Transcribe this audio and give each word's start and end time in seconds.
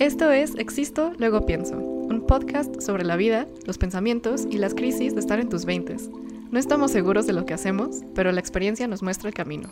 Esto 0.00 0.30
es 0.30 0.54
Existo, 0.54 1.12
luego 1.18 1.44
pienso, 1.44 1.76
un 1.76 2.24
podcast 2.26 2.80
sobre 2.80 3.04
la 3.04 3.16
vida, 3.16 3.46
los 3.66 3.76
pensamientos 3.76 4.46
y 4.50 4.56
las 4.56 4.72
crisis 4.72 5.12
de 5.12 5.20
estar 5.20 5.38
en 5.40 5.50
tus 5.50 5.66
veintes. 5.66 6.08
No 6.50 6.58
estamos 6.58 6.90
seguros 6.90 7.26
de 7.26 7.34
lo 7.34 7.44
que 7.44 7.52
hacemos, 7.52 7.98
pero 8.14 8.32
la 8.32 8.40
experiencia 8.40 8.88
nos 8.88 9.02
muestra 9.02 9.28
el 9.28 9.34
camino. 9.34 9.68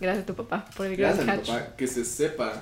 Gracias 0.00 0.22
a 0.22 0.26
tu 0.26 0.34
papá 0.36 0.64
por 0.76 0.86
el 0.86 0.96
gran 0.96 1.16
Gracias, 1.16 1.36
catch. 1.36 1.48
papá. 1.48 1.76
Que 1.76 1.88
se 1.88 2.04
sepa 2.04 2.52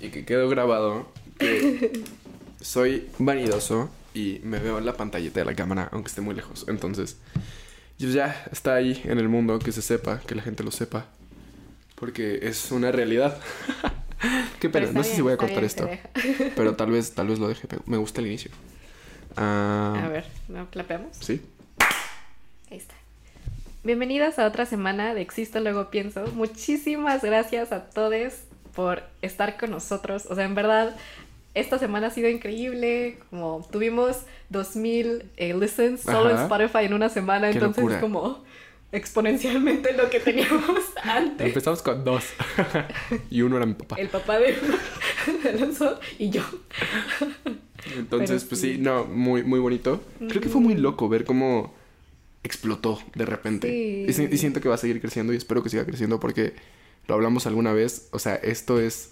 y 0.00 0.10
que 0.10 0.24
quedó 0.24 0.48
grabado 0.48 1.08
que 1.40 2.04
soy 2.60 3.08
vanidoso 3.18 3.90
y 4.14 4.40
me 4.44 4.60
veo 4.60 4.78
en 4.78 4.86
la 4.86 4.96
pantallita 4.96 5.40
de 5.40 5.46
la 5.46 5.56
cámara, 5.56 5.88
aunque 5.90 6.06
esté 6.06 6.20
muy 6.20 6.36
lejos. 6.36 6.66
Entonces, 6.68 7.16
pues 7.98 8.12
ya 8.12 8.44
está 8.52 8.74
ahí 8.74 9.02
en 9.04 9.18
el 9.18 9.28
mundo, 9.28 9.58
que 9.58 9.72
se 9.72 9.82
sepa, 9.82 10.20
que 10.20 10.36
la 10.36 10.42
gente 10.42 10.62
lo 10.62 10.70
sepa. 10.70 11.06
Porque 11.96 12.40
es 12.42 12.70
una 12.70 12.92
realidad. 12.92 13.38
Qué 14.60 14.70
pena, 14.70 14.92
no 14.92 15.02
sé 15.02 15.16
si 15.16 15.22
voy 15.22 15.32
a 15.32 15.36
cortar 15.36 15.64
esto. 15.64 15.88
Pero 16.56 16.76
tal 16.76 16.90
vez, 16.90 17.12
tal 17.12 17.28
vez 17.28 17.38
lo 17.38 17.48
deje. 17.48 17.66
Me 17.86 17.96
gusta 17.96 18.20
el 18.20 18.28
inicio. 18.28 18.50
Ah, 19.36 20.02
A 20.04 20.08
ver, 20.08 20.24
¿no 20.48 20.70
clapeamos? 20.70 21.16
Sí. 21.20 21.42
Ahí 22.70 22.78
está. 22.78 22.94
Bienvenidas 23.84 24.38
a 24.38 24.46
otra 24.46 24.66
semana 24.66 25.14
de 25.14 25.20
Existo, 25.20 25.60
luego 25.60 25.90
pienso. 25.90 26.26
Muchísimas 26.34 27.22
gracias 27.22 27.72
a 27.72 27.84
todos 27.84 28.34
por 28.74 29.02
estar 29.22 29.56
con 29.56 29.70
nosotros. 29.70 30.26
O 30.28 30.34
sea, 30.34 30.44
en 30.44 30.54
verdad, 30.54 30.96
esta 31.54 31.78
semana 31.78 32.08
ha 32.08 32.10
sido 32.10 32.28
increíble. 32.28 33.18
Como 33.30 33.66
tuvimos 33.70 34.22
2000 34.50 35.30
eh, 35.36 35.54
listens 35.54 36.02
solo 36.02 36.30
en. 36.30 36.36
Spotify 36.36 36.84
en 36.84 36.94
una 36.94 37.08
semana. 37.08 37.48
Qué 37.50 37.58
entonces, 37.58 37.82
locura. 37.82 38.00
como 38.00 38.44
exponencialmente 38.96 39.92
lo 39.94 40.08
que 40.10 40.20
teníamos 40.20 40.80
antes. 41.02 41.46
Empezamos 41.48 41.82
con 41.82 42.04
dos. 42.04 42.24
y 43.30 43.42
uno 43.42 43.56
era 43.56 43.66
mi 43.66 43.74
papá. 43.74 43.96
El 43.96 44.08
papá 44.08 44.38
de, 44.38 44.56
Alonso 45.52 45.98
y 46.18 46.30
yo. 46.30 46.42
Entonces, 47.96 48.42
Pero 48.44 48.48
pues 48.48 48.60
sí. 48.60 48.74
sí, 48.74 48.78
no, 48.78 49.04
muy, 49.04 49.42
muy 49.42 49.60
bonito. 49.60 50.02
Creo 50.28 50.40
que 50.40 50.48
fue 50.48 50.60
muy 50.60 50.74
loco 50.74 51.08
ver 51.08 51.24
cómo 51.24 51.74
explotó 52.42 52.98
de 53.14 53.26
repente. 53.26 53.68
Sí. 53.68 54.04
Y, 54.08 54.12
si- 54.12 54.34
y 54.34 54.38
siento 54.38 54.60
que 54.60 54.68
va 54.68 54.74
a 54.76 54.78
seguir 54.78 55.00
creciendo 55.00 55.32
y 55.32 55.36
espero 55.36 55.62
que 55.62 55.68
siga 55.68 55.84
creciendo 55.84 56.18
porque 56.20 56.54
lo 57.06 57.14
hablamos 57.14 57.46
alguna 57.46 57.72
vez. 57.72 58.08
O 58.12 58.18
sea, 58.18 58.34
esto 58.36 58.80
es 58.80 59.10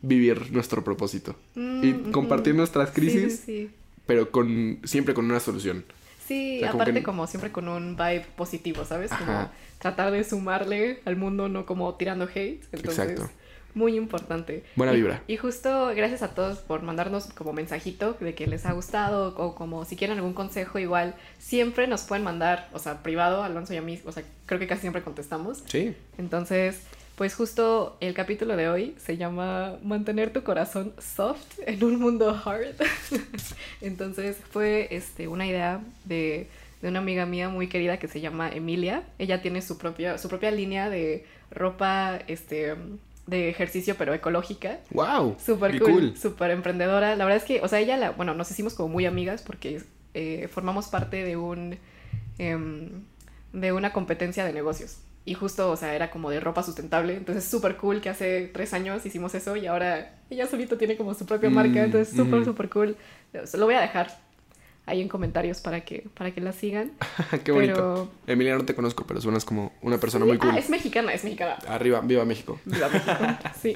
vivir 0.00 0.52
nuestro 0.52 0.84
propósito. 0.84 1.36
y 1.56 1.60
Mm, 1.60 2.10
compartir 2.12 2.54
nuestras 2.54 2.90
crisis, 2.90 3.42
sí. 3.46 3.70
pero 4.06 4.30
con 4.30 4.80
siempre 4.84 5.14
con 5.14 5.24
una 5.24 5.40
solución. 5.40 5.84
Sí, 6.26 6.56
O 6.56 6.60
sea, 6.60 6.70
como 6.70 6.82
aparte 6.82 7.00
que- 7.00 7.04
como 7.04 7.26
siempre 7.26 7.52
con 7.52 7.68
un 7.68 7.96
vibe 7.96 8.24
positivo, 8.36 8.84
¿sabes? 8.84 9.10
Como 9.10 9.30
Ajá. 9.32 9.52
tratar 9.78 10.10
de 10.10 10.24
sumarle 10.24 11.00
al 11.04 11.16
mundo, 11.16 11.48
no 11.48 11.66
como 11.66 11.94
tirando 11.94 12.24
hate. 12.24 12.62
Entonces, 12.72 12.98
Exacto. 13.10 13.30
muy 13.74 13.96
importante. 13.96 14.64
Buena 14.76 14.92
Y- 14.92 14.96
vibra. 14.96 15.22
Y, 15.26 15.36
justo 15.36 15.92
gracias 15.94 16.22
a 16.22 16.28
todos 16.28 16.58
por 16.60 16.82
mandarnos 16.82 17.26
como 17.34 17.52
mensajito 17.52 18.16
de 18.20 18.34
que 18.34 18.46
les 18.46 18.64
ha 18.66 18.72
gustado 18.72 19.34
o 19.36 19.54
como 19.54 19.84
si 19.84 19.96
quieren 19.96 20.16
algún 20.16 20.32
consejo 20.32 20.78
igual, 20.78 21.14
siempre 21.38 21.86
nos 21.88 22.02
pueden 22.02 22.24
mandar, 22.24 22.68
o 22.72 22.78
sea, 22.78 23.02
privado, 23.02 23.42
Alonso 23.42 23.74
y 23.74 23.76
a 23.76 23.82
mí, 23.82 24.00
o 24.06 24.12
sea, 24.12 24.22
creo 24.46 24.58
que 24.60 24.66
casi 24.66 24.82
siempre 24.82 25.02
contestamos. 25.02 25.62
Sí. 25.66 25.94
Entonces, 26.18 26.80
pues 27.16 27.34
justo 27.34 27.96
el 28.00 28.12
capítulo 28.12 28.56
de 28.56 28.68
hoy 28.68 28.94
se 28.98 29.16
llama 29.16 29.76
Mantener 29.82 30.32
tu 30.32 30.42
corazón 30.42 30.92
soft 30.98 31.60
en 31.66 31.84
un 31.84 32.00
mundo 32.00 32.30
hard. 32.44 32.74
Entonces 33.80 34.36
fue 34.50 34.88
este, 34.90 35.28
una 35.28 35.46
idea 35.46 35.80
de, 36.04 36.48
de 36.82 36.88
una 36.88 36.98
amiga 36.98 37.24
mía 37.24 37.48
muy 37.48 37.68
querida 37.68 37.98
que 37.98 38.08
se 38.08 38.20
llama 38.20 38.50
Emilia. 38.50 39.04
Ella 39.18 39.42
tiene 39.42 39.62
su 39.62 39.78
propia, 39.78 40.18
su 40.18 40.28
propia 40.28 40.50
línea 40.50 40.90
de 40.90 41.24
ropa 41.50 42.18
este, 42.26 42.74
de 43.26 43.48
ejercicio 43.48 43.94
pero 43.96 44.12
ecológica. 44.12 44.80
¡Wow! 44.90 45.36
Súper 45.38 45.72
Qué 45.72 45.80
cool, 45.80 46.16
súper 46.16 46.50
emprendedora. 46.50 47.16
La 47.16 47.24
verdad 47.24 47.42
es 47.42 47.44
que, 47.44 47.60
o 47.60 47.68
sea, 47.68 47.78
ella, 47.78 47.96
la, 47.96 48.10
bueno, 48.10 48.34
nos 48.34 48.50
hicimos 48.50 48.74
como 48.74 48.88
muy 48.88 49.06
amigas 49.06 49.42
porque 49.42 49.82
eh, 50.14 50.48
formamos 50.52 50.88
parte 50.88 51.24
de 51.24 51.36
un, 51.36 51.78
em, 52.38 53.04
de 53.52 53.72
una 53.72 53.92
competencia 53.92 54.44
de 54.44 54.52
negocios. 54.52 54.98
Y 55.26 55.34
justo, 55.34 55.70
o 55.70 55.76
sea, 55.76 55.94
era 55.94 56.10
como 56.10 56.28
de 56.30 56.38
ropa 56.40 56.62
sustentable. 56.62 57.14
Entonces, 57.16 57.44
súper 57.44 57.76
cool 57.76 58.00
que 58.02 58.10
hace 58.10 58.50
tres 58.52 58.74
años 58.74 59.04
hicimos 59.06 59.34
eso 59.34 59.56
y 59.56 59.66
ahora 59.66 60.16
ella 60.28 60.46
solito 60.46 60.76
tiene 60.76 60.96
como 60.98 61.14
su 61.14 61.24
propia 61.24 61.48
marca. 61.50 61.80
Mm, 61.80 61.84
Entonces, 61.86 62.14
súper, 62.14 62.40
ujú. 62.40 62.44
súper 62.44 62.68
cool. 62.68 62.96
Se 63.44 63.56
lo 63.56 63.64
voy 63.64 63.74
a 63.74 63.80
dejar 63.80 64.08
ahí 64.86 65.00
en 65.00 65.08
comentarios 65.08 65.62
para 65.62 65.80
que, 65.82 66.06
para 66.12 66.32
que 66.32 66.42
la 66.42 66.52
sigan. 66.52 66.92
Qué 67.44 67.52
bonito. 67.52 67.74
Pero- 67.74 68.10
Emilia, 68.26 68.54
no 68.54 68.66
te 68.66 68.74
conozco, 68.74 69.06
pero 69.06 69.18
suenas 69.22 69.46
como 69.46 69.72
una 69.80 69.96
persona 69.96 70.26
Sí, 70.26 70.28
muy 70.28 70.38
cool. 70.38 70.50
Ah, 70.52 70.58
es 70.58 70.68
mexicana, 70.68 71.14
es 71.14 71.24
mexicana. 71.24 71.54
Arriba, 71.68 72.00
viva 72.02 72.24
México. 72.26 72.60
Viva 72.66 72.88
México. 72.90 73.16
Sí. 73.62 73.74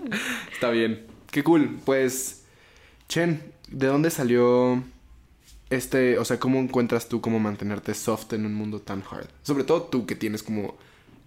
Está 0.52 0.70
bien. 0.70 1.06
Qué 1.30 1.44
cool. 1.44 1.78
Pues, 1.84 2.46
Chen, 3.08 3.42
¿de 3.68 3.86
dónde 3.86 4.08
salió 4.10 4.82
este, 5.70 6.18
o 6.18 6.24
sea, 6.24 6.38
cómo 6.38 6.58
encuentras 6.58 7.08
tú 7.08 7.20
cómo 7.20 7.38
mantenerte 7.38 7.94
soft 7.94 8.32
en 8.32 8.46
un 8.46 8.54
mundo 8.54 8.80
tan 8.80 9.02
hard? 9.10 9.28
Sobre 9.42 9.64
todo 9.64 9.82
tú 9.82 10.06
que 10.06 10.14
tienes 10.14 10.42
como 10.42 10.76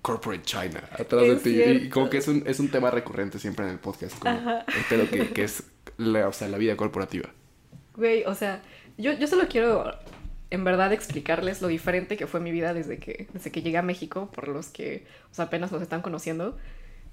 corporate 0.01 0.43
China 0.43 0.81
atrás 0.91 1.21
de 1.21 1.33
Es 1.33 1.43
ti. 1.43 1.61
Y, 1.61 1.89
como 1.89 2.09
que 2.09 2.17
es 2.17 2.27
un, 2.27 2.43
es 2.45 2.59
un 2.59 2.69
tema 2.69 2.89
recurrente 2.91 3.39
siempre 3.39 3.65
en 3.65 3.71
el 3.71 3.79
podcast, 3.79 4.17
como 4.19 4.35
Ajá. 4.35 4.65
el 4.67 4.83
pedo 4.89 5.09
que, 5.09 5.33
que 5.33 5.43
es 5.43 5.63
la, 5.97 6.27
o 6.27 6.33
sea, 6.33 6.47
la 6.47 6.57
vida 6.57 6.75
corporativa. 6.77 7.29
Güey, 7.95 8.23
o 8.23 8.33
sea, 8.33 8.61
yo, 8.97 9.13
yo 9.13 9.27
solo 9.27 9.47
quiero 9.49 9.91
en 10.51 10.63
verdad 10.63 10.91
explicarles 10.93 11.61
lo 11.61 11.67
diferente 11.67 12.17
que 12.17 12.27
fue 12.27 12.39
mi 12.39 12.51
vida 12.51 12.73
desde 12.73 12.97
que, 12.97 13.27
desde 13.33 13.51
que 13.51 13.61
llegué 13.61 13.77
a 13.77 13.81
México, 13.81 14.29
por 14.33 14.47
los 14.47 14.67
que 14.67 15.05
o 15.31 15.35
sea, 15.35 15.45
apenas 15.45 15.71
nos 15.71 15.81
están 15.81 16.01
conociendo. 16.01 16.57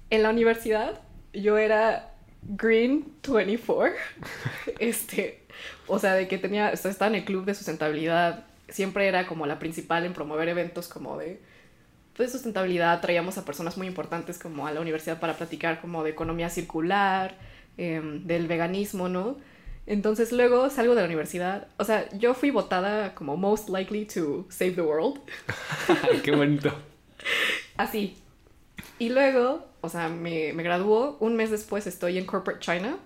En 0.09 0.23
la 0.23 0.29
universidad 0.29 1.01
yo 1.33 1.57
era 1.57 2.16
Green 2.43 3.05
24. 3.27 3.95
este, 4.79 5.41
o 5.87 5.99
sea, 5.99 6.13
de 6.13 6.27
que 6.27 6.37
tenía, 6.37 6.71
o 6.73 6.77
sea, 6.77 6.91
estaba 6.91 7.09
en 7.09 7.15
el 7.15 7.25
club 7.25 7.45
de 7.45 7.53
sustentabilidad. 7.53 8.45
Siempre 8.69 9.07
era 9.07 9.27
como 9.27 9.45
la 9.45 9.59
principal 9.59 10.05
en 10.05 10.13
promover 10.13 10.49
eventos 10.49 10.87
como 10.87 11.17
de 11.17 11.39
pues, 12.15 12.31
sustentabilidad. 12.31 13.01
Traíamos 13.01 13.37
a 13.37 13.45
personas 13.45 13.77
muy 13.77 13.87
importantes 13.87 14.39
como 14.39 14.67
a 14.67 14.71
la 14.71 14.81
universidad 14.81 15.19
para 15.19 15.37
platicar 15.37 15.81
como 15.81 16.03
de 16.03 16.09
economía 16.11 16.49
circular, 16.49 17.35
em, 17.77 18.25
del 18.25 18.47
veganismo, 18.47 19.09
¿no? 19.09 19.37
Entonces 19.85 20.33
luego 20.33 20.69
salgo 20.69 20.95
de 20.95 21.01
la 21.01 21.07
universidad. 21.07 21.67
O 21.77 21.85
sea, 21.85 22.09
yo 22.11 22.33
fui 22.33 22.51
votada 22.51 23.15
como 23.15 23.37
most 23.37 23.69
likely 23.69 24.05
to 24.05 24.45
save 24.49 24.73
the 24.73 24.81
world. 24.81 25.21
Qué 26.23 26.35
bonito. 26.35 26.73
Así. 27.77 28.17
Y 28.99 29.09
luego, 29.09 29.65
o 29.81 29.89
sea, 29.89 30.09
me, 30.09 30.53
me 30.53 30.63
graduó. 30.63 31.17
Un 31.19 31.35
mes 31.35 31.51
después 31.51 31.85
estoy 31.87 32.17
en 32.17 32.25
Corporate 32.25 32.59
China. 32.59 32.97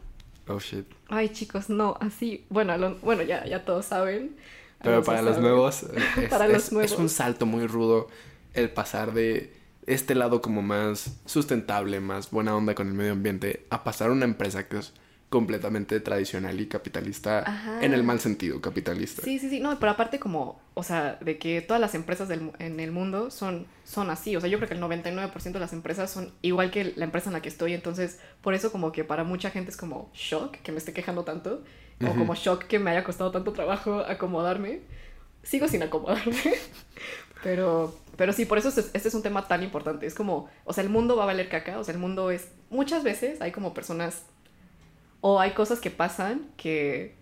Oh, 0.47 0.59
shit. 0.59 0.85
Ay, 1.09 1.29
chicos, 1.29 1.69
no, 1.69 1.97
así. 2.01 2.45
Bueno, 2.49 2.77
lo- 2.77 2.95
bueno 2.97 3.23
ya, 3.23 3.45
ya 3.45 3.63
todos 3.65 3.85
saben. 3.85 4.35
Pero 4.83 5.03
para 5.03 5.21
los 5.21 5.37
nuevos, 5.37 5.83
es, 6.17 6.29
Para 6.29 6.45
es- 6.47 6.53
los 6.53 6.63
es 6.65 6.71
nuevos. 6.71 6.91
un 6.97 7.09
salto 7.09 7.45
muy 7.45 7.67
rudo 7.67 8.07
el 8.53 8.69
pasar 8.69 9.13
de 9.13 9.53
este 9.85 10.15
lado 10.15 10.41
como 10.41 10.61
más 10.61 11.17
sustentable, 11.25 11.99
más 11.99 12.31
buena 12.31 12.55
onda 12.55 12.73
con 12.75 12.87
el 12.87 12.93
medio 12.93 13.11
ambiente, 13.11 13.65
a 13.69 13.83
pasar 13.83 14.09
a 14.09 14.13
una 14.13 14.25
empresa 14.25 14.67
que 14.67 14.77
es 14.79 14.93
completamente 15.31 16.01
tradicional 16.01 16.59
y 16.59 16.67
capitalista 16.67 17.39
Ajá. 17.39 17.81
en 17.81 17.93
el 17.93 18.03
mal 18.03 18.19
sentido, 18.19 18.59
capitalista. 18.59 19.21
Sí, 19.21 19.39
sí, 19.39 19.49
sí, 19.49 19.61
no, 19.61 19.79
pero 19.79 19.93
aparte 19.93 20.19
como, 20.19 20.59
o 20.73 20.83
sea, 20.83 21.17
de 21.21 21.37
que 21.37 21.61
todas 21.61 21.79
las 21.79 21.95
empresas 21.95 22.27
del 22.27 22.51
en 22.59 22.81
el 22.81 22.91
mundo 22.91 23.31
son, 23.31 23.65
son 23.85 24.09
así, 24.09 24.35
o 24.35 24.41
sea, 24.41 24.49
yo 24.49 24.57
creo 24.57 24.67
que 24.67 24.75
el 24.75 24.81
99% 24.81 25.53
de 25.53 25.59
las 25.61 25.71
empresas 25.71 26.11
son 26.11 26.33
igual 26.41 26.69
que 26.69 26.91
la 26.97 27.05
empresa 27.05 27.29
en 27.29 27.33
la 27.33 27.41
que 27.41 27.47
estoy, 27.47 27.73
entonces, 27.73 28.19
por 28.41 28.53
eso 28.53 28.73
como 28.73 28.91
que 28.91 29.05
para 29.05 29.23
mucha 29.23 29.51
gente 29.51 29.71
es 29.71 29.77
como 29.77 30.11
shock 30.13 30.57
que 30.57 30.73
me 30.73 30.79
esté 30.79 30.91
quejando 30.91 31.23
tanto, 31.23 31.63
o 32.05 32.13
como 32.13 32.35
shock 32.35 32.65
que 32.65 32.77
me 32.77 32.91
haya 32.91 33.05
costado 33.05 33.31
tanto 33.31 33.53
trabajo 33.53 33.99
acomodarme. 33.99 34.81
Sigo 35.43 35.69
sin 35.69 35.81
acomodarme, 35.81 36.35
pero, 37.41 37.95
pero 38.17 38.33
sí, 38.33 38.43
por 38.43 38.57
eso 38.57 38.67
este, 38.67 38.81
este 38.81 39.07
es 39.07 39.13
un 39.15 39.23
tema 39.23 39.47
tan 39.47 39.63
importante, 39.63 40.05
es 40.05 40.13
como, 40.13 40.49
o 40.65 40.73
sea, 40.73 40.83
el 40.83 40.89
mundo 40.89 41.15
va 41.15 41.23
a 41.23 41.27
valer 41.27 41.47
caca, 41.47 41.79
o 41.79 41.83
sea, 41.85 41.93
el 41.93 42.01
mundo 42.01 42.31
es, 42.31 42.49
muchas 42.69 43.03
veces 43.03 43.41
hay 43.41 43.51
como 43.53 43.73
personas, 43.73 44.23
o 45.21 45.39
hay 45.39 45.51
cosas 45.51 45.79
que 45.79 45.89
pasan 45.91 46.47
que 46.57 47.15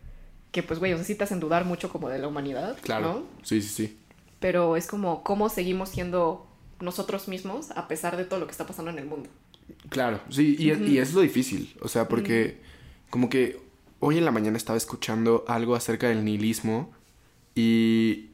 que 0.52 0.64
pues, 0.64 0.80
güey, 0.80 0.94
o 0.94 0.96
sea, 0.96 1.06
sí 1.06 1.14
te 1.14 1.24
hacen 1.24 1.40
dudar 1.40 1.64
mucho 1.66 1.90
como 1.92 2.10
de 2.10 2.18
la 2.18 2.28
humanidad, 2.28 2.76
Claro. 2.82 3.14
¿no? 3.14 3.24
Sí, 3.44 3.62
sí, 3.62 3.70
sí. 3.70 3.98
Pero 4.40 4.76
es 4.78 4.88
como 4.88 5.24
cómo 5.24 5.48
seguimos 5.50 5.90
siendo 5.90 6.48
nosotros 6.80 7.28
mismos 7.28 7.70
a 7.72 7.88
pesar 7.88 8.18
de 8.18 8.26
todo 8.26 8.40
lo 8.40 8.48
que 8.48 8.52
está 8.52 8.66
pasando 8.66 8.90
en 8.90 8.98
el 8.98 9.06
mundo. 9.06 9.30
Claro, 9.90 10.20
sí, 10.30 10.56
y 10.58 10.98
es 10.98 11.14
lo 11.14 11.22
difícil, 11.22 11.76
o 11.82 11.88
sea, 11.88 12.08
porque 12.08 12.60
como 13.12 13.30
que 13.30 13.60
hoy 14.00 14.18
en 14.18 14.26
la 14.26 14.32
mañana 14.32 14.58
estaba 14.58 14.78
escuchando 14.78 15.46
algo 15.48 15.76
acerca 15.76 16.08
del 16.08 16.26
nihilismo 16.26 16.92
y 17.54 18.30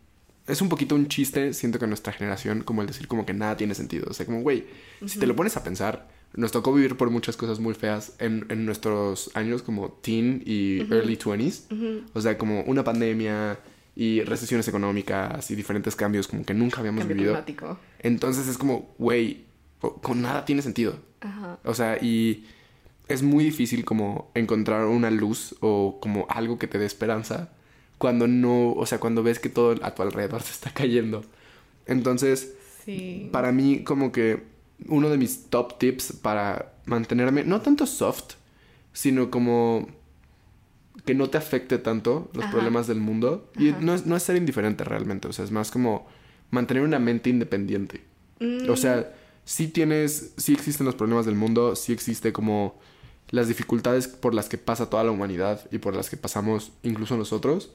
es 0.48 0.62
un 0.62 0.70
poquito 0.70 0.96
un 0.96 1.08
chiste, 1.08 1.54
siento 1.54 1.80
que 1.80 1.86
en 1.86 1.90
nuestra 1.90 2.14
generación, 2.14 2.62
como 2.62 2.82
el 2.82 2.88
decir 2.88 3.08
como 3.08 3.26
que 3.26 3.34
nada 3.34 3.58
tiene 3.58 3.74
sentido, 3.76 4.08
o 4.10 4.14
sea, 4.14 4.26
como, 4.26 4.42
güey, 4.42 4.66
si 5.06 5.20
te 5.20 5.26
lo 5.28 5.36
pones 5.36 5.58
a 5.58 5.64
pensar, 5.64 6.08
nos 6.36 6.52
tocó 6.52 6.74
vivir 6.74 6.98
por 6.98 7.10
muchas 7.10 7.38
cosas 7.38 7.60
muy 7.60 7.74
feas 7.74 8.14
en, 8.20 8.46
en 8.50 8.66
nuestros 8.66 9.32
años 9.36 9.62
como 9.62 9.90
teen 9.92 10.42
y 10.46 10.80
early 10.94 11.18
20s, 11.18 11.72
Ujú. 11.72 12.06
o 12.14 12.22
sea, 12.22 12.38
como 12.38 12.62
una 12.64 12.84
pandemia 12.84 13.60
y 13.96 14.22
recesiones 14.22 14.68
económicas 14.68 15.50
y 15.52 15.56
diferentes 15.56 15.96
cambios 15.96 16.28
como 16.28 16.44
que 16.44 16.54
nunca 16.54 16.80
habíamos 16.82 17.00
Cambio 17.02 17.16
vivido. 17.16 17.34
climático. 17.34 17.80
Entonces 18.00 18.48
es 18.48 18.58
como, 18.58 18.94
güey, 18.98 19.46
con 20.02 20.22
nada 20.22 20.44
tiene 20.46 20.62
sentido. 20.62 20.98
Ajá. 21.22 21.60
O 21.64 21.74
sea, 21.74 21.98
y 22.04 22.46
es 23.08 23.24
muy 23.24 23.44
difícil 23.46 23.86
como 23.86 24.32
encontrar 24.36 24.86
una 24.88 25.10
luz 25.12 25.56
o 25.62 26.00
como 26.02 26.26
algo 26.30 26.60
que 26.60 26.68
te 26.68 26.78
dé 26.80 26.86
esperanza 26.86 27.52
cuando 27.98 28.28
no, 28.28 28.74
o 28.74 28.86
sea, 28.86 29.00
cuando 29.00 29.24
ves 29.24 29.40
que 29.40 29.48
todo 29.48 29.76
a 29.82 29.96
tu 29.96 30.02
alrededor 30.02 30.42
se 30.44 30.52
está 30.52 30.72
cayendo. 30.72 31.24
Entonces, 31.86 32.54
Sí. 32.84 33.30
para 33.32 33.52
mí 33.52 33.84
como 33.84 34.12
que 34.12 34.44
uno 34.88 35.10
de 35.10 35.18
mis 35.18 35.46
top 35.50 35.78
tips 35.80 36.14
para 36.22 36.74
mantenerme, 36.86 37.44
no 37.44 37.62
tanto 37.62 37.86
soft, 37.86 38.36
sino 38.94 39.30
como 39.32 39.88
que 41.06 41.14
no 41.14 41.30
te 41.30 41.38
afecte 41.38 41.78
tanto 41.78 42.30
los 42.34 42.44
Ajá. 42.46 42.52
problemas 42.54 42.88
del 42.88 43.00
mundo. 43.00 43.50
Y 43.58 43.74
no 43.80 43.94
es, 43.94 44.06
no 44.06 44.16
es 44.16 44.24
ser 44.24 44.36
indiferente 44.38 44.84
realmente, 44.84 45.28
o 45.28 45.34
sea, 45.34 45.46
es 45.46 45.52
más 45.52 45.72
como 45.72 46.08
mantener 46.52 46.84
una 46.84 47.00
mente 47.00 47.30
independiente. 47.30 48.02
Mm, 48.40 48.70
O 48.70 48.76
sea, 48.76 49.14
sí 49.44 49.68
tienes, 49.68 50.34
sí 50.38 50.54
existen 50.54 50.86
los 50.86 50.96
problemas 50.96 51.26
del 51.26 51.36
mundo, 51.36 51.76
sí 51.76 51.94
existe 51.94 52.34
como 52.34 52.80
las 53.30 53.48
dificultades 53.48 54.08
por 54.08 54.34
las 54.34 54.50
que 54.50 54.58
pasa 54.58 54.90
toda 54.90 55.04
la 55.04 55.12
humanidad 55.12 55.62
y 55.72 55.80
por 55.80 55.96
las 55.96 56.10
que 56.10 56.18
pasamos 56.18 56.72
incluso 56.84 57.18
nosotros, 57.18 57.72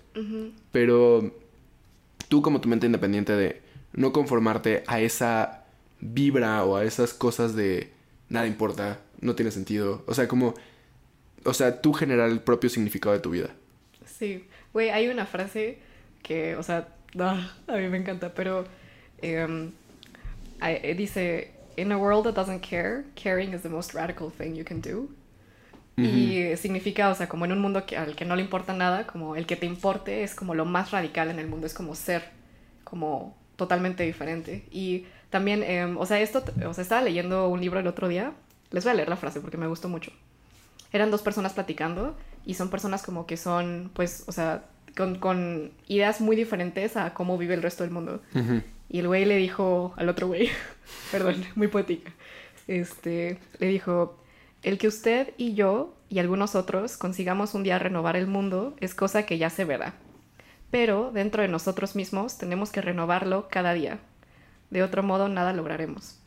pero 0.71 1.35
tú 2.29 2.41
como 2.41 2.61
tu 2.61 2.69
mente 2.69 2.87
independiente 2.87 3.33
de 3.33 3.61
no 3.93 4.13
conformarte 4.13 4.85
a 4.87 5.01
esa 5.01 5.60
vibra 6.01 6.65
o 6.65 6.77
a 6.77 6.85
esas 6.85 7.15
cosas 7.15 7.55
de 7.55 7.93
nada 8.29 8.47
importa, 8.47 9.01
no 9.21 9.35
tiene 9.35 9.51
sentido, 9.51 10.05
o 10.07 10.15
sea, 10.15 10.29
como, 10.29 10.55
o 11.45 11.55
sea, 11.55 11.81
tú 11.83 11.93
generar 11.93 12.31
el 12.31 12.41
propio 12.41 12.71
significado 12.71 13.15
de 13.15 13.21
tu 13.21 13.31
vida. 13.31 13.51
Sí, 14.05 14.47
güey, 14.73 14.91
hay 14.91 15.09
una 15.09 15.27
frase 15.27 15.79
que, 16.23 16.57
o 16.57 16.63
sea, 16.63 16.89
ah, 17.19 17.51
a 17.67 17.77
mí 17.77 17.89
me 17.89 17.99
encanta, 17.99 18.35
pero 18.35 18.65
em, 19.23 19.69
I- 20.63 20.81
eh, 20.83 20.95
dice, 20.97 21.53
in 21.77 21.93
a 21.93 21.97
world 21.99 22.25
that 22.25 22.35
doesn't 22.35 22.61
care, 22.63 23.05
caring 23.15 23.55
is 23.55 23.63
the 23.63 23.69
most 23.69 23.95
radical 23.95 24.31
thing 24.31 24.55
you 24.55 24.65
can 24.65 24.81
do. 24.81 25.09
Y 25.97 26.57
significa, 26.57 27.11
o 27.11 27.15
sea, 27.15 27.29
como 27.29 27.45
en 27.45 27.53
un 27.53 27.61
mundo 27.61 27.85
que, 27.85 27.97
al 27.99 28.17
que 28.17 28.25
no 28.25 28.35
le 28.35 28.43
importa 28.43 28.73
nada, 28.73 29.07
como 29.07 29.37
el 29.37 29.45
que 29.47 29.57
te 29.57 29.67
importe 29.67 30.23
es 30.23 30.35
como 30.35 30.55
lo 30.55 30.65
más 30.65 30.93
radical 30.93 31.31
en 31.31 31.39
el 31.39 31.47
mundo, 31.47 31.67
es 31.67 31.75
como 31.75 31.95
ser 31.95 32.31
como 32.85 33.37
totalmente 33.61 34.05
diferente. 34.05 34.65
Y 34.71 35.05
también, 35.29 35.63
em, 35.63 35.99
o 35.99 36.07
sea, 36.07 36.19
esto, 36.19 36.43
o 36.67 36.73
sea, 36.73 36.83
estaba 36.83 37.03
leyendo 37.03 37.47
un 37.49 37.61
libro 37.61 37.79
el 37.79 37.87
otro 37.87 38.09
día, 38.09 38.33
les 38.71 38.85
voy 38.85 38.93
a 38.93 38.95
leer 38.95 39.11
la 39.11 39.17
frase 39.17 39.43
porque 39.43 39.59
me 39.59 39.67
gustó 39.67 39.91
mucho. 39.91 40.13
Eran 40.93 41.11
dos 41.11 41.21
personas 41.21 41.53
platicando 41.53 42.17
y 42.47 42.55
son 42.55 42.71
personas 42.71 43.03
como 43.03 43.27
que 43.27 43.37
son, 43.37 43.91
pues, 43.93 44.25
o 44.27 44.33
sea, 44.33 44.65
con, 44.97 45.17
con 45.17 45.73
ideas 45.89 46.23
muy 46.23 46.37
diferentes 46.37 46.97
a 46.97 47.13
cómo 47.13 47.37
vive 47.37 47.53
el 47.53 47.63
resto 47.63 47.85
del 47.85 47.93
mundo. 47.93 48.23
Ujú. 48.35 48.63
Y 48.89 49.01
el 49.01 49.09
güey 49.09 49.27
le 49.27 49.37
dijo 49.37 49.93
al 49.99 50.09
otro 50.09 50.27
güey, 50.27 50.49
perdón, 51.13 51.45
muy 51.55 51.69
poética, 51.69 52.11
este, 52.67 53.39
le 53.59 53.67
dijo, 53.67 54.19
el 54.63 54.79
que 54.79 54.89
usted 54.89 55.35
y 55.37 55.53
yo 55.53 55.95
y 56.09 56.19
algunos 56.19 56.55
otros 56.55 56.97
consigamos 56.97 57.53
un 57.55 57.63
día 57.63 57.79
renovar 57.79 58.17
el 58.17 58.27
mundo 58.27 58.75
es 58.81 58.95
cosa 58.95 59.27
que 59.27 59.37
ya 59.37 59.51
se 59.51 59.67
verá. 59.67 59.95
Pero 60.71 61.11
dentro 61.13 61.43
de 61.43 61.49
nosotros 61.49 61.97
mismos 61.97 62.39
tenemos 62.39 62.71
que 62.71 62.81
renovarlo 62.81 63.49
cada 63.51 63.73
día. 63.75 63.99
De 64.71 64.83
otro 64.83 65.03
modo 65.03 65.29
nada 65.29 65.53
lograremos. 65.53 66.21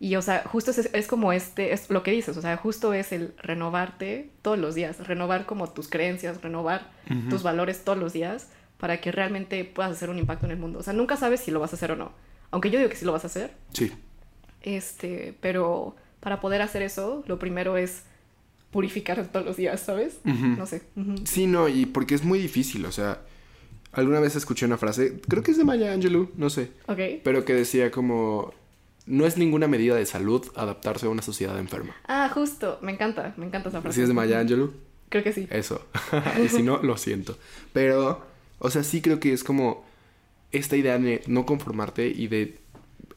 Y 0.00 0.14
o 0.16 0.22
sea, 0.22 0.44
justo 0.46 0.70
es, 0.70 0.90
es 0.92 1.06
como 1.08 1.32
este, 1.32 1.72
es 1.72 1.90
lo 1.90 2.02
que 2.02 2.12
dices, 2.12 2.36
o 2.36 2.42
sea, 2.42 2.56
justo 2.56 2.92
es 2.92 3.10
el 3.12 3.34
renovarte 3.38 4.30
todos 4.42 4.58
los 4.58 4.74
días, 4.76 5.06
renovar 5.08 5.44
como 5.44 5.70
tus 5.70 5.88
creencias, 5.88 6.40
renovar 6.40 6.90
tus 7.28 7.42
valores 7.42 7.82
todos 7.82 7.98
los 7.98 8.12
días 8.12 8.48
para 8.76 9.00
que 9.00 9.10
realmente 9.10 9.64
puedas 9.64 9.92
hacer 9.92 10.08
un 10.08 10.18
impacto 10.18 10.46
en 10.46 10.52
el 10.52 10.58
mundo. 10.58 10.78
O 10.78 10.82
sea, 10.82 10.92
nunca 10.92 11.16
sabes 11.16 11.40
si 11.40 11.50
lo 11.50 11.58
vas 11.58 11.72
a 11.72 11.76
hacer 11.76 11.90
o 11.90 11.96
no. 11.96 12.12
Aunque 12.50 12.70
yo 12.70 12.78
digo 12.78 12.88
que 12.90 12.96
sí 12.96 13.04
lo 13.04 13.12
vas 13.12 13.24
a 13.24 13.26
hacer, 13.26 13.52
Sí, 13.72 13.92
este, 14.62 15.36
pero 15.40 15.96
para 16.20 16.40
poder 16.40 16.62
hacer 16.62 16.82
eso, 16.82 17.24
lo 17.26 17.38
primero 17.38 17.76
es 17.76 18.04
purificar 18.70 19.26
todos 19.26 19.44
los 19.44 19.56
días, 19.56 19.80
¿sabes? 19.80 20.20
Ujú. 20.24 20.46
No 20.46 20.66
sé. 20.66 20.82
Ujú. 20.96 21.16
Sí, 21.24 21.46
no, 21.46 21.68
y 21.68 21.86
porque 21.86 22.14
es 22.14 22.22
muy 22.24 22.38
difícil, 22.38 22.84
o 22.84 22.92
sea, 22.92 23.20
alguna 23.92 24.20
vez 24.20 24.36
escuché 24.36 24.66
una 24.66 24.76
frase, 24.78 25.20
creo 25.28 25.42
que 25.42 25.50
es 25.50 25.58
de 25.58 25.64
Maya 25.64 25.92
Angelou, 25.92 26.30
no 26.36 26.50
sé, 26.50 26.70
Ok. 26.86 26.98
pero 27.24 27.44
que 27.44 27.54
decía 27.54 27.90
como, 27.90 28.52
no 29.06 29.26
es 29.26 29.36
ninguna 29.38 29.66
medida 29.68 29.94
de 29.96 30.06
salud 30.06 30.46
adaptarse 30.54 31.06
a 31.06 31.08
una 31.08 31.22
sociedad 31.22 31.58
enferma. 31.58 31.96
Ah, 32.06 32.30
justo. 32.32 32.78
Me 32.82 32.92
encanta, 32.92 33.34
me 33.36 33.46
encanta 33.46 33.70
esa 33.70 33.80
frase. 33.80 33.94
Así 33.94 34.02
es 34.02 34.08
de 34.08 34.14
Maya 34.14 34.38
Angelou, 34.40 34.72
Creo 35.08 35.24
que 35.24 35.32
sí. 35.32 35.46
eso. 35.50 35.84
y 36.44 36.48
si 36.48 36.62
no, 36.62 36.82
lo 36.82 36.96
siento. 36.96 37.36
Pero, 37.72 38.22
o 38.58 38.70
sea, 38.70 38.82
sí 38.84 39.00
creo 39.00 39.18
que 39.20 39.32
es 39.32 39.42
como 39.44 39.86
esta 40.52 40.76
idea 40.76 40.98
de 40.98 41.22
no 41.26 41.46
conformarte 41.46 42.08
y 42.08 42.26
de 42.28 42.58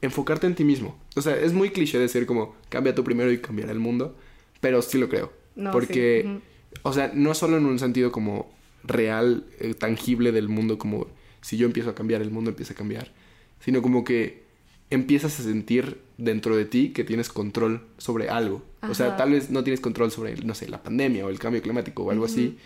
enfocarte 0.00 0.46
en 0.46 0.54
ti 0.54 0.64
mismo. 0.64 0.98
O 1.16 1.22
sea, 1.22 1.36
es 1.36 1.52
muy 1.52 1.70
cliché 1.70 1.98
decir 1.98 2.26
como, 2.26 2.56
cambia 2.68 2.94
tú 2.94 3.04
primero 3.04 3.30
y 3.30 3.38
cambiará 3.38 3.72
el 3.72 3.78
mundo, 3.78 4.16
pero 4.60 4.82
sí 4.82 4.98
lo 4.98 5.08
creo. 5.08 5.32
No, 5.54 5.70
porque, 5.70 6.22
sí, 6.24 6.78
o 6.82 6.92
sea, 6.92 7.10
no 7.14 7.34
solo 7.34 7.58
en 7.58 7.66
un 7.66 7.78
sentido 7.78 8.10
como 8.10 8.50
real, 8.84 9.46
eh, 9.58 9.74
tangible 9.74 10.32
del 10.32 10.48
mundo, 10.48 10.78
como 10.78 11.06
si 11.40 11.56
yo 11.56 11.66
empiezo 11.66 11.90
a 11.90 11.94
cambiar, 11.94 12.22
el 12.22 12.30
mundo 12.30 12.50
empieza 12.50 12.72
a 12.72 12.76
cambiar, 12.76 13.12
sino 13.60 13.82
como 13.82 14.04
que 14.04 14.42
empiezas 14.90 15.40
a 15.40 15.42
sentir 15.42 16.00
dentro 16.18 16.56
de 16.56 16.64
ti 16.64 16.90
que 16.90 17.04
tienes 17.04 17.28
control 17.28 17.86
sobre 17.98 18.28
algo. 18.28 18.62
O 18.88 18.94
sea, 18.94 19.16
tal 19.16 19.32
vez 19.32 19.50
no 19.50 19.64
tienes 19.64 19.80
control 19.80 20.10
sobre, 20.10 20.36
no 20.36 20.54
sé, 20.54 20.68
la 20.68 20.82
pandemia 20.82 21.24
o 21.24 21.30
el 21.30 21.38
cambio 21.38 21.62
climático 21.62 22.02
o 22.02 22.10
algo 22.10 22.24
así, 22.24 22.58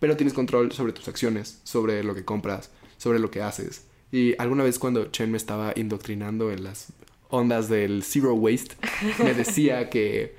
pero 0.00 0.16
tienes 0.16 0.34
control 0.34 0.72
sobre 0.72 0.92
tus 0.92 1.08
acciones, 1.08 1.60
sobre 1.64 2.02
lo 2.02 2.14
que 2.14 2.24
compras, 2.24 2.70
sobre 2.96 3.18
lo 3.18 3.30
que 3.30 3.42
haces. 3.42 3.84
Y 4.10 4.34
alguna 4.38 4.64
vez 4.64 4.78
cuando 4.78 5.06
Chen 5.06 5.30
me 5.30 5.36
estaba 5.36 5.72
indoctrinando 5.76 6.50
en 6.50 6.64
las 6.64 6.92
ondas 7.28 7.68
del 7.68 8.02
zero 8.02 8.34
waste, 8.34 8.76
me 9.22 9.34
decía 9.34 9.90
que 9.90 10.34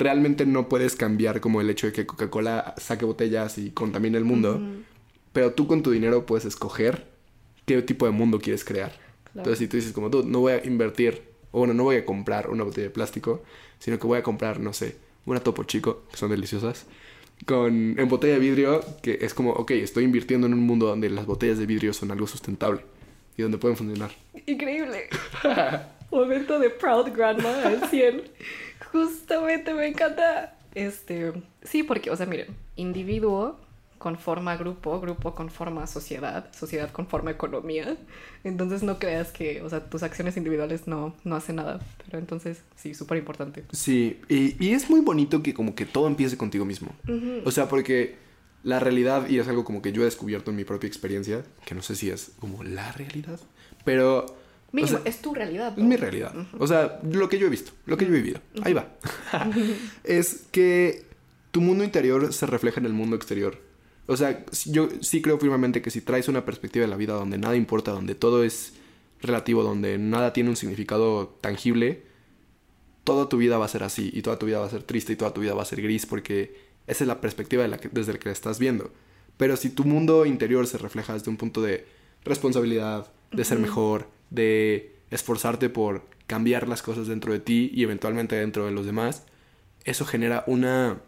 realmente 0.00 0.46
no 0.46 0.68
puedes 0.68 0.96
cambiar 0.96 1.40
como 1.40 1.60
el 1.60 1.70
hecho 1.70 1.86
de 1.86 1.92
que 1.92 2.06
Coca-Cola 2.06 2.74
saque 2.78 3.04
botellas 3.04 3.58
y 3.58 3.70
contamine 3.70 4.18
el 4.18 4.24
mundo, 4.24 4.60
pero 5.32 5.52
tú 5.52 5.66
con 5.66 5.82
tu 5.82 5.90
dinero 5.90 6.26
puedes 6.26 6.46
escoger 6.46 7.06
qué 7.66 7.80
tipo 7.82 8.06
de 8.06 8.12
mundo 8.12 8.40
quieres 8.40 8.64
crear. 8.64 8.90
Claro. 8.90 9.36
Entonces, 9.36 9.58
si 9.58 9.68
tú 9.68 9.76
dices 9.76 9.92
como 9.92 10.10
tú, 10.10 10.24
no 10.24 10.40
voy 10.40 10.54
a 10.54 10.66
invertir, 10.66 11.22
o 11.52 11.58
bueno, 11.60 11.74
no 11.74 11.84
voy 11.84 11.96
a 11.96 12.04
comprar 12.04 12.50
una 12.50 12.64
botella 12.64 12.88
de 12.88 12.90
plástico, 12.90 13.42
sino 13.78 13.98
que 13.98 14.06
voy 14.06 14.18
a 14.18 14.22
comprar, 14.22 14.58
no 14.58 14.72
sé, 14.72 14.96
una 15.26 15.40
Topo 15.40 15.64
Chico, 15.64 16.02
que 16.10 16.16
son 16.16 16.30
deliciosas, 16.30 16.86
con, 17.46 17.98
en 17.98 18.08
botella 18.08 18.34
de 18.34 18.40
vidrio, 18.40 18.80
que 19.02 19.18
es 19.20 19.34
como, 19.34 19.52
ok, 19.52 19.72
estoy 19.72 20.04
invirtiendo 20.04 20.46
en 20.46 20.54
un 20.54 20.60
mundo 20.60 20.86
donde 20.86 21.10
las 21.10 21.26
botellas 21.26 21.58
de 21.58 21.66
vidrio 21.66 21.92
son 21.92 22.10
algo 22.10 22.26
sustentable 22.26 22.80
y 23.36 23.42
donde 23.42 23.58
pueden 23.58 23.76
funcionar. 23.76 24.10
Increíble. 24.46 25.08
Momento 26.10 26.58
de 26.58 26.70
Proud 26.70 27.10
Grandma 27.14 27.62
al 27.64 27.88
100. 27.88 28.22
Justamente 28.92 29.74
me 29.74 29.86
encanta. 29.86 30.56
Este, 30.74 31.32
sí, 31.62 31.82
porque, 31.82 32.10
o 32.10 32.16
sea, 32.16 32.26
miren, 32.26 32.48
individuo 32.76 33.58
conforma 33.98 34.56
grupo, 34.56 34.98
grupo 34.98 35.34
conforma 35.34 35.86
sociedad, 35.86 36.50
sociedad 36.52 36.90
conforma 36.90 37.32
economía. 37.32 37.98
Entonces 38.44 38.82
no 38.82 38.98
creas 38.98 39.30
que, 39.30 39.60
o 39.60 39.68
sea, 39.68 39.90
tus 39.90 40.02
acciones 40.02 40.38
individuales 40.38 40.86
no, 40.86 41.14
no 41.22 41.36
hacen 41.36 41.56
nada. 41.56 41.80
Pero 42.06 42.18
entonces, 42.18 42.62
sí, 42.76 42.94
súper 42.94 43.18
importante. 43.18 43.64
Sí, 43.72 44.18
y, 44.28 44.56
y 44.64 44.72
es 44.72 44.88
muy 44.88 45.00
bonito 45.00 45.42
que 45.42 45.52
como 45.52 45.74
que 45.74 45.84
todo 45.84 46.06
empiece 46.06 46.38
contigo 46.38 46.64
mismo. 46.64 46.94
O 47.44 47.50
sea, 47.50 47.68
porque 47.68 48.16
la 48.62 48.80
realidad, 48.80 49.28
y 49.28 49.38
es 49.38 49.48
algo 49.48 49.64
como 49.64 49.82
que 49.82 49.92
yo 49.92 50.00
he 50.00 50.06
descubierto 50.06 50.50
en 50.50 50.56
mi 50.56 50.64
propia 50.64 50.88
experiencia, 50.88 51.44
que 51.66 51.74
no 51.74 51.82
sé 51.82 51.94
si 51.94 52.10
es 52.10 52.32
como 52.40 52.64
la 52.64 52.90
realidad, 52.92 53.38
pero... 53.84 54.39
o 54.72 54.76
Mínimo, 54.76 54.98
sea, 54.98 55.02
es 55.04 55.20
tu 55.20 55.34
realidad. 55.34 55.76
es 55.78 55.84
mi 55.84 55.96
realidad. 55.96 56.32
O 56.58 56.66
sea, 56.66 57.00
lo 57.02 57.28
que 57.28 57.38
yo 57.38 57.46
he 57.46 57.50
visto, 57.50 57.72
lo 57.86 57.96
que 57.96 58.04
yo 58.06 58.12
he 58.12 58.16
vivido. 58.16 58.40
Ahí 58.62 58.72
va. 58.72 58.88
es 60.04 60.44
que 60.52 61.04
tu 61.50 61.60
mundo 61.60 61.82
interior 61.84 62.32
se 62.32 62.46
refleja 62.46 62.80
en 62.80 62.86
el 62.86 62.92
mundo 62.92 63.16
exterior. 63.16 63.58
O 64.06 64.16
sea, 64.16 64.44
yo 64.66 64.88
sí 65.00 65.22
creo 65.22 65.38
firmemente 65.38 65.82
que 65.82 65.90
si 65.90 66.00
traes 66.00 66.28
una 66.28 66.44
perspectiva 66.44 66.84
de 66.84 66.90
la 66.90 66.96
vida 66.96 67.14
donde 67.14 67.38
nada 67.38 67.56
importa, 67.56 67.90
donde 67.92 68.14
todo 68.14 68.42
es 68.44 68.74
relativo, 69.20 69.62
donde 69.62 69.98
nada 69.98 70.32
tiene 70.32 70.50
un 70.50 70.56
significado 70.56 71.28
tangible, 71.40 72.02
toda 73.04 73.28
tu 73.28 73.36
vida 73.36 73.58
va 73.58 73.64
a 73.64 73.68
ser 73.68 73.82
así 73.82 74.10
y 74.12 74.22
toda 74.22 74.38
tu 74.38 74.46
vida 74.46 74.60
va 74.60 74.66
a 74.66 74.70
ser 74.70 74.82
triste 74.82 75.12
y 75.12 75.16
toda 75.16 75.32
tu 75.34 75.40
vida 75.40 75.54
va 75.54 75.62
a 75.62 75.66
ser 75.66 75.82
gris 75.82 76.06
porque 76.06 76.54
esa 76.86 77.04
es 77.04 77.08
la 77.08 77.20
perspectiva 77.20 77.62
de 77.62 77.68
la 77.68 77.78
que- 77.78 77.88
desde 77.90 78.12
la 78.12 78.18
que 78.18 78.28
la 78.28 78.32
estás 78.32 78.58
viendo. 78.58 78.90
Pero 79.36 79.56
si 79.56 79.70
tu 79.70 79.84
mundo 79.84 80.26
interior 80.26 80.66
se 80.66 80.78
refleja 80.78 81.12
desde 81.14 81.30
un 81.30 81.36
punto 81.36 81.62
de 81.62 81.86
responsabilidad, 82.24 83.10
de 83.32 83.44
ser 83.44 83.58
mejor, 83.58 84.08
de 84.30 84.96
esforzarte 85.10 85.68
por 85.68 86.06
cambiar 86.26 86.68
las 86.68 86.82
cosas 86.82 87.08
dentro 87.08 87.32
de 87.32 87.40
ti 87.40 87.70
y 87.74 87.82
eventualmente 87.82 88.36
dentro 88.36 88.64
de 88.64 88.70
los 88.70 88.86
demás, 88.86 89.24
eso 89.84 90.04
genera 90.06 90.44
una, 90.46 90.98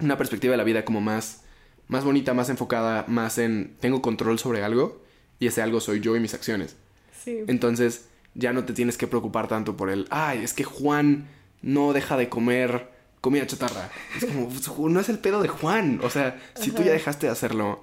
una 0.00 0.16
perspectiva 0.16 0.52
de 0.52 0.58
la 0.58 0.64
vida 0.64 0.84
como 0.84 1.00
más, 1.00 1.42
más 1.88 2.04
bonita, 2.04 2.32
más 2.34 2.48
enfocada, 2.48 3.04
más 3.08 3.38
en 3.38 3.76
tengo 3.80 4.00
control 4.02 4.38
sobre 4.38 4.62
algo 4.62 5.02
y 5.38 5.46
ese 5.48 5.62
algo 5.62 5.80
soy 5.80 6.00
yo 6.00 6.14
y 6.16 6.20
mis 6.20 6.34
acciones. 6.34 6.76
Sí. 7.24 7.40
Entonces 7.48 8.06
ya 8.34 8.52
no 8.52 8.64
te 8.64 8.72
tienes 8.72 8.96
que 8.96 9.06
preocupar 9.08 9.48
tanto 9.48 9.76
por 9.76 9.90
el, 9.90 10.06
ay, 10.10 10.42
es 10.44 10.54
que 10.54 10.64
Juan 10.64 11.26
no 11.60 11.92
deja 11.92 12.16
de 12.16 12.28
comer 12.28 12.90
comida 13.20 13.46
chatarra. 13.46 13.90
Es 14.16 14.24
como, 14.24 14.48
"Pues, 14.48 14.68
no 14.78 15.00
es 15.00 15.08
el 15.08 15.18
pedo 15.18 15.42
de 15.42 15.48
Juan. 15.48 16.00
O 16.02 16.10
sea, 16.10 16.40
si 16.54 16.70
tú 16.72 16.82
ya 16.82 16.92
dejaste 16.92 17.26
de 17.26 17.32
hacerlo, 17.32 17.82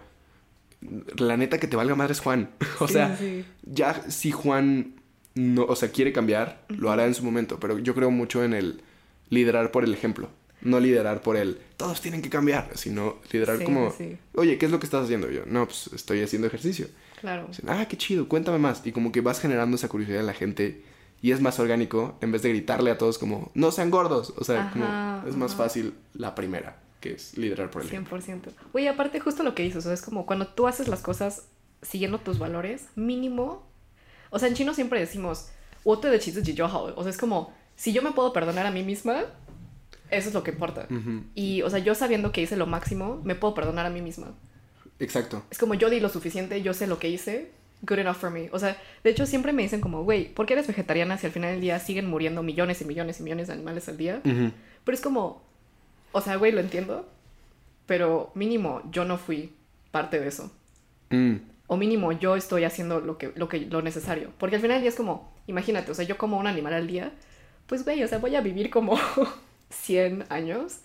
la 1.17 1.38
neta 1.38 1.59
que 1.59 1.67
te 1.67 1.75
valga 1.75 1.95
madre 1.95 2.13
es 2.13 2.19
Juan. 2.19 2.50
o 2.79 2.88
Sí, 2.88 2.93
sea, 2.93 3.17
sí. 3.17 3.45
ya 3.63 4.09
si 4.09 4.31
Juan 4.31 4.93
no, 5.36 5.63
o 5.63 5.75
sea, 5.75 5.91
quiere 5.91 6.12
cambiar, 6.13 6.63
lo 6.69 6.91
hará 6.91 7.05
en 7.05 7.13
su 7.13 7.24
momento, 7.24 7.59
pero 7.59 7.77
yo 7.79 7.95
creo 7.95 8.12
mucho 8.12 8.43
en 8.43 8.53
el 8.53 8.81
liderar 9.29 9.71
por 9.71 9.83
el 9.83 9.93
ejemplo. 9.93 10.29
No 10.62 10.81
liderar 10.81 11.21
por 11.21 11.38
el, 11.38 11.57
todos 11.77 12.01
tienen 12.01 12.21
que 12.21 12.29
cambiar, 12.29 12.71
sino 12.75 13.15
liderar 13.31 13.59
Sí, 13.59 13.63
como, 13.63 13.93
oye, 14.36 14.57
¿qué 14.57 14.65
es 14.65 14.71
lo 14.71 14.79
que 14.79 14.86
estás 14.86 15.05
haciendo? 15.05 15.31
Yo, 15.31 15.43
no, 15.45 15.65
pues 15.65 15.89
estoy 15.93 16.21
haciendo 16.21 16.48
ejercicio. 16.48 16.88
Claro. 17.21 17.45
Dicen, 17.48 17.69
ah, 17.69 17.86
qué 17.88 17.95
chido, 17.95 18.27
cuéntame 18.27 18.57
más. 18.57 18.81
Y 18.86 18.91
como 18.91 19.13
que 19.13 19.21
vas 19.21 19.39
generando 19.39 19.77
esa 19.77 19.88
curiosidad 19.88 20.19
en 20.19 20.25
la 20.25 20.33
gente 20.33 20.83
y 21.21 21.31
es 21.31 21.39
más 21.39 21.59
orgánico 21.59 22.17
en 22.19 22.33
vez 22.33 22.41
de 22.41 22.50
gritarle 22.50 22.91
a 22.91 22.98
todos 22.98 23.17
como, 23.17 23.51
no 23.53 23.71
sean 23.71 23.89
gordos. 23.89 24.33
O 24.36 24.43
sea, 24.43 24.63
Ajá, 24.67 24.71
como 25.21 25.29
es 25.29 25.38
más 25.38 25.55
fácil 25.55 25.93
la 26.13 26.36
primera, 26.36 26.75
que 26.99 27.13
es 27.13 27.37
liderar 27.37 27.71
por 27.71 27.81
el 27.81 27.89
100%. 27.89 28.51
Güey, 28.73 28.87
aparte 28.87 29.19
justo 29.19 29.43
lo 29.43 29.55
que 29.55 29.63
dices, 29.63 29.79
o 29.79 29.81
sea, 29.81 29.93
es 29.93 30.01
como 30.01 30.25
cuando 30.25 30.47
tú 30.47 30.67
haces 30.67 30.87
las 30.87 31.01
cosas 31.01 31.45
siguiendo 31.81 32.19
tus 32.19 32.39
valores, 32.39 32.87
mínimo, 32.95 33.65
o 34.29 34.39
sea, 34.39 34.49
en 34.49 34.55
chino 34.55 34.73
siempre 34.73 34.99
decimos, 34.99 35.49
o 35.83 36.01
sea, 36.01 37.09
es 37.09 37.17
como, 37.17 37.53
si 37.75 37.93
yo 37.93 38.01
me 38.01 38.11
puedo 38.11 38.33
perdonar 38.33 38.65
a 38.65 38.71
mí 38.71 38.83
misma, 38.83 39.23
eso 40.11 40.27
es 40.29 40.33
lo 40.33 40.43
que 40.43 40.51
importa. 40.51 40.87
Y, 41.35 41.61
o 41.61 41.69
sea, 41.69 41.79
yo 41.79 41.95
sabiendo 41.95 42.31
que 42.31 42.41
hice 42.41 42.57
lo 42.57 42.65
máximo, 42.65 43.21
me 43.23 43.35
puedo 43.35 43.53
perdonar 43.53 43.85
a 43.85 43.89
mí 43.89 44.01
misma. 44.01 44.33
Exacto. 44.99 45.43
Es 45.49 45.57
como 45.57 45.75
yo 45.75 45.89
di 45.89 45.99
lo 45.99 46.09
suficiente, 46.09 46.61
yo 46.61 46.73
sé 46.73 46.87
lo 46.87 46.99
que 46.99 47.09
hice, 47.09 47.51
good 47.83 47.99
enough 47.99 48.17
for 48.17 48.29
me. 48.29 48.49
O 48.51 48.59
sea, 48.59 48.77
de 49.03 49.09
hecho 49.09 49.25
siempre 49.25 49.53
me 49.53 49.61
dicen 49.61 49.81
como, 49.81 50.03
güey, 50.03 50.33
¿por 50.33 50.45
qué 50.45 50.53
eres 50.53 50.67
vegetariana 50.67 51.17
si 51.17 51.27
al 51.27 51.31
final 51.31 51.51
del 51.51 51.61
día 51.61 51.79
siguen 51.79 52.07
muriendo 52.07 52.43
millones 52.43 52.81
y 52.81 52.85
millones 52.85 53.19
y 53.19 53.23
millones 53.23 53.47
de 53.47 53.53
animales 53.53 53.87
al 53.87 53.97
día? 53.97 54.21
Pero 54.23 54.95
es 54.95 55.01
como, 55.01 55.43
o 56.11 56.21
sea, 56.21 56.35
güey, 56.37 56.51
lo 56.51 56.59
entiendo, 56.61 57.07
pero 57.85 58.31
mínimo 58.35 58.81
yo 58.91 59.05
no 59.05 59.17
fui 59.17 59.53
parte 59.91 60.19
de 60.19 60.27
eso. 60.27 60.51
Mm, 61.09 61.35
O 61.67 61.77
mínimo 61.77 62.11
yo 62.11 62.35
estoy 62.35 62.63
haciendo 62.63 62.99
lo 62.99 63.17
que, 63.17 63.31
lo 63.35 63.47
que, 63.49 63.59
lo 63.61 63.81
necesario. 63.81 64.31
Porque 64.39 64.55
al 64.55 64.61
final 64.61 64.75
del 64.75 64.81
día 64.83 64.89
es 64.89 64.95
como, 64.95 65.31
imagínate, 65.47 65.91
o 65.91 65.93
sea, 65.95 66.05
yo 66.05 66.17
como 66.17 66.37
un 66.37 66.47
animal 66.47 66.73
al 66.73 66.87
día, 66.87 67.11
pues 67.67 67.83
güey, 67.83 68.03
o 68.03 68.07
sea, 68.07 68.17
voy 68.19 68.35
a 68.35 68.41
vivir 68.41 68.69
como 68.69 68.97
100 69.69 70.25
años. 70.29 70.79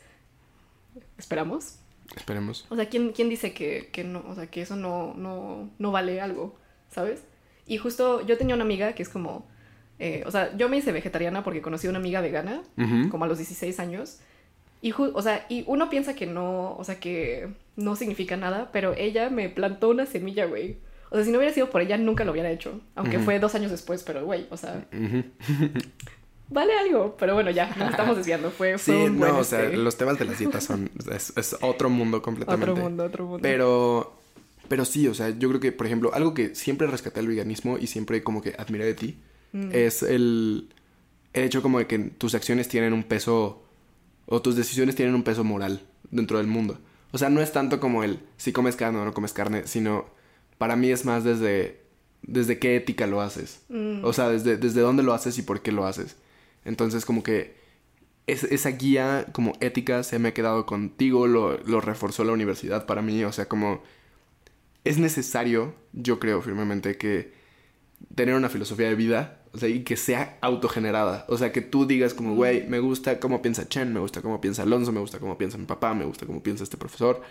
Esperamos. 1.19 1.79
Esperemos. 2.17 2.67
O 2.69 2.77
sea, 2.77 2.89
¿quién, 2.89 3.13
quién 3.13 3.29
dice 3.29 3.53
que, 3.55 3.89
que 3.93 4.05
no, 4.05 4.23
o 4.29 4.35
sea, 4.35 4.47
que 4.47 4.63
eso 4.63 4.77
no, 4.77 5.15
no, 5.15 5.71
no 5.79 5.91
vale 5.91 6.21
algo, 6.21 6.57
¿sabes? 6.91 7.23
Y 7.67 7.79
justo 7.79 8.25
yo 8.27 8.37
tenía 8.37 8.55
una 8.55 8.65
amiga 8.65 8.93
que 8.95 9.03
es 9.03 9.09
como, 9.09 9.47
eh, 9.99 10.23
o 10.27 10.31
sea, 10.31 10.55
yo 10.57 10.69
me 10.69 10.77
hice 10.77 10.93
vegetariana 10.93 11.43
porque 11.43 11.63
conocí 11.63 11.87
a 11.87 11.91
una 11.91 11.99
amiga 11.99 12.21
vegana, 12.21 12.63
como 13.11 13.25
a 13.25 13.27
los 13.29 13.39
16 13.39 13.81
años. 13.81 14.21
Y, 14.85 14.93
o 14.99 15.23
sea, 15.23 15.47
y 15.49 15.65
uno 15.67 15.89
piensa 15.89 16.15
que 16.15 16.27
no, 16.27 16.77
o 16.77 16.85
sea, 16.85 17.01
que 17.01 17.49
no 17.77 17.97
significa 17.97 18.37
nada, 18.37 18.69
pero 18.71 18.93
ella 18.97 19.31
me 19.31 19.49
plantó 19.49 19.89
una 19.89 20.05
semilla, 20.05 20.45
güey. 20.45 20.77
O 21.11 21.17
sea, 21.17 21.25
si 21.25 21.31
no 21.31 21.39
hubiera 21.39 21.55
sido 21.55 21.71
por 21.71 21.81
ella, 21.81 21.97
nunca 21.97 22.25
lo 22.25 22.33
hubiera 22.33 22.51
hecho. 22.51 22.81
Aunque 22.95 23.19
fue 23.19 23.39
dos 23.39 23.55
años 23.55 23.71
después, 23.71 24.03
pero, 24.03 24.25
güey, 24.27 24.47
o 24.51 24.57
sea, 24.57 24.85
vale 26.51 26.73
algo. 26.79 27.17
Pero 27.19 27.35
bueno, 27.35 27.51
ya, 27.51 27.75
nos 27.77 27.91
estamos 27.91 28.17
desviando. 28.17 28.51
Fue, 28.51 28.77
Sí, 28.79 28.93
fue 28.93 29.05
un 29.05 29.15
no, 29.19 29.27
buen, 29.27 29.37
o 29.37 29.45
sea, 29.45 29.65
este, 29.65 29.77
los 29.77 29.97
temas 29.97 30.19
de 30.19 30.25
las 30.27 30.39
dietas 30.39 30.65
son, 30.65 30.91
es, 31.13 31.33
es 31.37 31.57
otro 31.63 31.89
mundo 31.89 32.21
completamente. 32.21 32.71
otro 32.71 32.83
mundo, 32.85 33.05
otro 33.05 33.25
mundo. 33.25 33.39
Pero, 33.43 34.15
pero 34.69 34.85
sí, 34.85 35.09
o 35.09 35.15
sea, 35.15 35.31
yo 35.31 35.49
creo 35.49 35.61
que, 35.61 35.73
por 35.73 35.87
ejemplo, 35.87 36.13
algo 36.13 36.35
que 36.35 36.55
siempre 36.55 36.87
rescaté 36.87 37.21
del 37.21 37.29
veganismo 37.29 37.79
y 37.79 37.87
siempre 37.87 38.23
como 38.23 38.43
que 38.43 38.55
admiré 38.59 38.85
de 38.87 38.95
ti 38.95 39.19
Mm. 39.55 39.71
es 39.73 40.03
el, 40.03 40.69
el 41.33 41.45
hecho 41.45 41.63
como 41.63 41.79
de 41.79 41.87
que 41.87 41.97
tus 41.97 42.35
acciones 42.35 42.67
tienen 42.67 42.93
un 42.93 43.05
peso 43.05 43.63
o 44.27 44.43
tus 44.43 44.57
decisiones 44.57 44.95
tienen 44.97 45.15
un 45.15 45.23
peso 45.23 45.45
moral 45.45 45.83
dentro 46.11 46.39
del 46.39 46.47
mundo. 46.47 46.79
O 47.13 47.19
sea, 47.19 47.29
no 47.31 47.41
es 47.41 47.53
tanto 47.53 47.79
como 47.81 48.03
el 48.05 48.21
si 48.37 48.53
comes 48.53 48.77
carne 48.77 48.99
o 48.99 49.05
no 49.05 49.15
comes 49.15 49.33
carne, 49.33 49.67
sino 49.67 50.07
para 50.59 50.77
mí 50.77 50.91
es 50.91 51.05
más 51.05 51.25
desde, 51.25 51.81
desde 52.23 52.59
qué 52.59 52.77
ética 52.77 53.07
lo 53.07 53.21
haces. 53.21 53.63
Mm. 53.69 54.05
O 54.05 54.13
sea, 54.13 54.29
desde, 54.29 54.57
desde 54.57 54.81
dónde 54.81 55.03
lo 55.03 55.15
haces 55.15 55.39
y 55.39 55.43
por 55.43 55.63
qué 55.63 55.71
lo 55.73 55.87
haces. 55.87 56.17
Entonces, 56.65 57.05
como 57.05 57.23
que 57.23 57.55
es- 58.27 58.45
esa 58.45 58.71
guía 58.71 59.27
como 59.33 59.53
ética 59.61 60.03
se 60.03 60.19
me 60.19 60.31
ha 60.31 60.35
quedado 60.35 60.67
contigo, 60.67 61.27
lo, 61.27 61.59
lo 61.59 61.81
reforzó 61.81 62.25
la 62.25 62.33
universidad 62.33 62.87
para 62.87 63.03
mí. 63.03 63.23
O 63.25 63.33
sea, 63.33 63.47
como 63.49 63.83
es 64.85 64.99
necesario, 64.99 65.75
yo 65.93 66.19
creo 66.19 66.43
firmemente, 66.43 66.97
que 66.99 67.33
tener 68.15 68.35
una 68.35 68.49
filosofía 68.49 68.89
de 68.89 68.95
vida, 68.97 69.44
o 69.55 69.59
sea, 69.59 69.69
y 69.69 69.85
que 69.85 69.97
sea 69.97 70.37
autogenerada. 70.41 71.25
O 71.29 71.39
sea, 71.39 71.53
que 71.53 71.61
tú 71.61 71.87
digas 71.87 72.13
como, 72.15 72.35
güey, 72.35 72.67
me 72.69 72.81
gusta 72.81 73.21
cómo 73.21 73.41
piensa 73.41 73.69
Chen, 73.69 73.93
me 73.93 74.01
gusta 74.01 74.21
cómo 74.21 74.41
piensa 74.41 74.63
Alonso, 74.63 74.91
me 74.93 75.01
gusta 75.01 75.19
cómo 75.19 75.39
piensa 75.39 75.57
mi 75.59 75.67
papá, 75.67 75.95
me 75.95 76.05
gusta 76.05 76.27
cómo 76.27 76.43
piensa 76.43 76.65
este 76.65 76.77
profesor. 76.77 77.23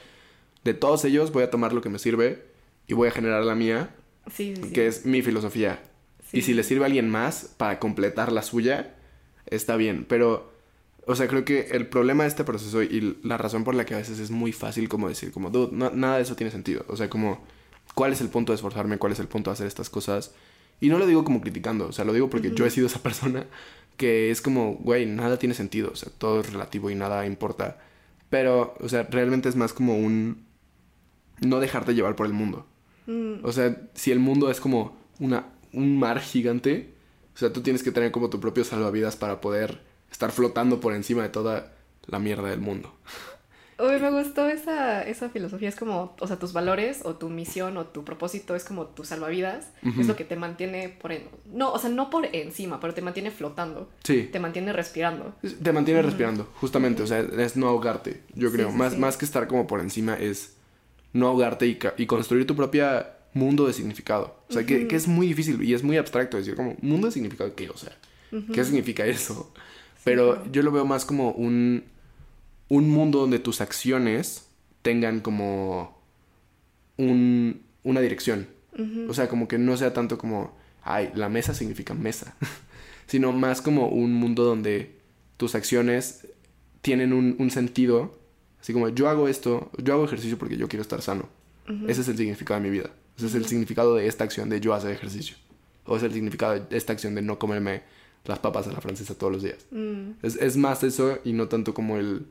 De 0.63 0.73
todos 0.73 1.03
ellos 1.05 1.31
voy 1.33 1.43
a 1.43 1.49
tomar 1.51 1.73
lo 1.73 1.81
que 1.81 1.89
me 1.89 1.99
sirve 1.99 2.43
y 2.87 2.93
voy 2.93 3.09
a 3.09 3.11
generar 3.11 3.43
la 3.43 3.55
mía, 3.55 3.93
Sí, 4.33 4.55
sí, 4.55 4.63
sí. 4.63 4.71
que 4.71 4.87
es 4.87 5.05
mi 5.05 5.21
filosofía. 5.21 5.81
Y 6.31 6.41
si 6.43 6.53
le 6.53 6.63
sirve 6.63 6.83
a 6.83 6.87
alguien 6.87 7.09
más 7.09 7.53
para 7.57 7.77
completar 7.79 8.31
la 8.31 8.41
suya, 8.41 8.95
está 9.45 9.75
bien. 9.75 10.05
Pero, 10.07 10.51
o 11.05 11.15
sea, 11.15 11.27
creo 11.27 11.43
que 11.45 11.67
el 11.71 11.85
problema 11.87 12.23
de 12.23 12.29
este 12.29 12.43
proceso 12.45 12.81
y 12.81 13.17
la 13.23 13.37
razón 13.37 13.63
por 13.65 13.75
la 13.75 13.85
que 13.85 13.93
a 13.93 13.97
veces 13.97 14.17
es 14.19 14.31
muy 14.31 14.51
fácil 14.53 14.87
como 14.89 15.09
decir, 15.09 15.31
como, 15.31 15.49
dude, 15.51 15.75
no- 15.75 15.91
nada 15.91 16.15
de 16.15 16.23
eso 16.23 16.35
tiene 16.35 16.49
sentido. 16.51 16.85
O 16.87 16.95
sea, 16.95 17.09
como, 17.09 17.43
¿cuál 17.93 18.13
es 18.13 18.21
el 18.21 18.29
punto 18.29 18.51
de 18.51 18.55
esforzarme? 18.55 18.97
¿Cuál 18.97 19.11
es 19.11 19.19
el 19.19 19.27
punto 19.27 19.49
de 19.51 19.53
hacer 19.55 19.67
estas 19.67 19.89
cosas? 19.91 20.33
Y 20.83 20.89
no 20.89 20.97
lo 20.97 21.07
digo 21.07 21.23
como 21.23 21.39
criticando, 21.39 21.87
o 21.87 21.91
sea, 21.93 22.03
lo 22.03 22.11
digo 22.11 22.29
porque 22.29 22.51
yo 22.51 22.65
he 22.65 22.69
sido 22.69 22.87
esa 22.87 22.99
persona 23.03 23.45
que 23.95 24.31
es 24.31 24.41
como, 24.41 24.73
güey, 24.73 25.05
nada 25.05 25.39
tiene 25.39 25.55
sentido, 25.55 25.91
o 25.93 25.95
sea, 25.95 26.11
todo 26.17 26.41
es 26.41 26.51
relativo 26.51 26.89
y 26.89 26.95
nada 26.95 27.25
importa. 27.25 27.77
Pero, 28.29 28.75
o 28.81 28.89
sea, 28.89 29.03
realmente 29.03 29.47
es 29.47 29.55
más 29.55 29.71
como 29.71 29.97
un 29.97 30.43
no 31.39 31.61
dejarte 31.61 31.95
llevar 31.95 32.17
por 32.17 32.25
el 32.25 32.33
mundo. 32.33 32.65
Mm, 33.05 33.45
O 33.45 33.53
sea, 33.53 33.77
si 33.93 34.11
el 34.11 34.19
mundo 34.19 34.51
es 34.51 34.59
como 34.59 34.97
una, 35.19 35.45
un 35.71 35.97
mar 35.97 36.19
gigante, 36.19 36.89
o 37.33 37.37
sea, 37.37 37.53
tú 37.53 37.61
tienes 37.61 37.81
que 37.81 37.93
tener 37.93 38.11
como 38.11 38.29
tu 38.29 38.41
propio 38.41 38.65
salvavidas 38.65 39.15
para 39.15 39.39
poder 39.39 39.79
estar 40.11 40.33
flotando 40.33 40.81
por 40.81 40.93
encima 40.93 41.23
de 41.23 41.29
toda 41.29 41.71
la 42.07 42.19
mierda 42.19 42.49
del 42.49 42.59
mundo. 42.59 42.93
Uy, 43.79 43.99
me 43.99 44.11
gustó 44.11 44.47
esa, 44.47 45.01
esa 45.01 45.29
filosofía. 45.29 45.69
Es 45.69 45.75
como, 45.75 46.15
o 46.19 46.27
sea, 46.27 46.37
tus 46.37 46.53
valores 46.53 47.01
o 47.03 47.15
tu 47.15 47.29
misión 47.29 47.77
o 47.77 47.85
tu 47.85 48.03
propósito 48.03 48.55
es 48.55 48.63
como 48.63 48.87
tu 48.87 49.03
salvavidas. 49.03 49.71
Ujú. 49.83 50.01
Es 50.01 50.07
lo 50.07 50.15
que 50.15 50.23
te 50.23 50.35
mantiene 50.35 50.89
por... 50.89 51.11
En... 51.11 51.23
No, 51.51 51.71
o 51.71 51.79
sea, 51.79 51.89
no 51.89 52.09
por 52.09 52.27
encima, 52.35 52.79
pero 52.79 52.93
te 52.93 53.01
mantiene 53.01 53.31
flotando. 53.31 53.89
Sí. 54.03 54.29
Te 54.31 54.39
mantiene 54.39 54.73
respirando. 54.73 55.35
Te 55.61 55.71
mantiene 55.71 56.01
respirando, 56.01 56.49
justamente, 56.59 57.03
o 57.03 57.07
sea, 57.07 57.19
es 57.19 57.55
no 57.55 57.67
ahogarte, 57.67 58.21
yo 58.35 58.51
creo. 58.51 58.71
sí, 58.71 58.77
más, 58.77 58.93
sí. 58.93 58.99
más 58.99 59.17
que 59.17 59.25
estar 59.25 59.47
como 59.47 59.67
por 59.67 59.79
encima 59.79 60.15
es 60.15 60.55
no 61.13 61.27
ahogarte 61.27 61.67
y, 61.67 61.79
y 61.97 62.05
construir 62.05 62.45
tu 62.45 62.55
propia 62.55 63.13
mundo 63.33 63.65
de 63.65 63.73
significado. 63.73 64.35
O 64.49 64.53
sea, 64.53 64.65
que, 64.65 64.87
que 64.87 64.95
es 64.95 65.07
muy 65.07 65.27
difícil 65.27 65.61
y 65.63 65.73
es 65.73 65.83
muy 65.83 65.97
abstracto 65.97 66.37
decir 66.37 66.55
como, 66.55 66.75
mundo 66.81 67.07
de 67.07 67.13
significado, 67.13 67.55
¿qué? 67.55 67.69
O 67.69 67.77
sea, 67.77 67.95
¿qué 68.53 68.63
significa 68.63 69.05
eso? 69.05 69.51
Pero 70.03 70.43
yo 70.51 70.63
lo 70.63 70.71
veo 70.71 70.85
más 70.85 71.05
como 71.05 71.31
un, 71.31 71.83
un 72.73 72.89
mundo 72.89 73.19
donde 73.19 73.37
tus 73.37 73.61
acciones 73.61 74.47
tengan 74.81 75.19
como 75.19 76.01
un, 76.97 77.61
una 77.83 78.01
dirección. 78.01 78.47
O 79.07 79.13
sea, 79.13 79.29
como 79.29 79.47
que 79.47 79.59
no 79.59 79.77
sea 79.77 79.93
tanto 79.93 80.17
como, 80.17 80.57
ay, 80.81 81.11
la 81.13 81.29
mesa 81.29 81.53
significa 81.53 81.93
mesa, 81.93 82.35
sino 83.05 83.31
más 83.31 83.61
como 83.61 83.89
un 83.89 84.13
mundo 84.15 84.43
donde 84.43 84.95
tus 85.37 85.53
acciones 85.53 86.27
tienen 86.81 87.13
un, 87.13 87.35
un 87.37 87.51
sentido, 87.51 88.17
así 88.59 88.73
como 88.73 88.89
yo 88.89 89.07
hago 89.07 89.27
esto, 89.27 89.69
yo 89.77 89.93
hago 89.93 90.05
ejercicio 90.05 90.39
porque 90.39 90.57
yo 90.57 90.67
quiero 90.67 90.81
estar 90.81 91.03
sano. 91.03 91.29
Ese 91.87 92.01
es 92.01 92.07
el 92.07 92.17
significado 92.17 92.59
de 92.59 92.67
mi 92.67 92.75
vida. 92.75 92.89
Ese 93.15 93.27
es 93.27 93.35
el 93.35 93.45
significado 93.45 93.93
de 93.93 94.07
esta 94.07 94.23
acción 94.23 94.49
de 94.49 94.59
yo 94.59 94.73
hacer 94.73 94.89
ejercicio. 94.91 95.37
O 95.85 95.95
es 95.95 96.01
el 96.01 96.11
significado 96.11 96.59
de 96.59 96.75
esta 96.75 96.93
acción 96.93 97.13
de 97.13 97.21
no 97.21 97.37
comerme 97.37 97.83
las 98.25 98.39
papas 98.39 98.67
a 98.67 98.71
la 98.71 98.81
francesa 98.81 99.13
todos 99.13 99.31
los 99.31 99.43
días. 99.43 99.59
Mm, 99.69 100.13
Es, 100.23 100.35
es 100.37 100.57
más 100.57 100.83
eso 100.83 101.19
y 101.23 101.33
no 101.33 101.47
tanto 101.47 101.75
como 101.75 101.97
el, 101.97 102.25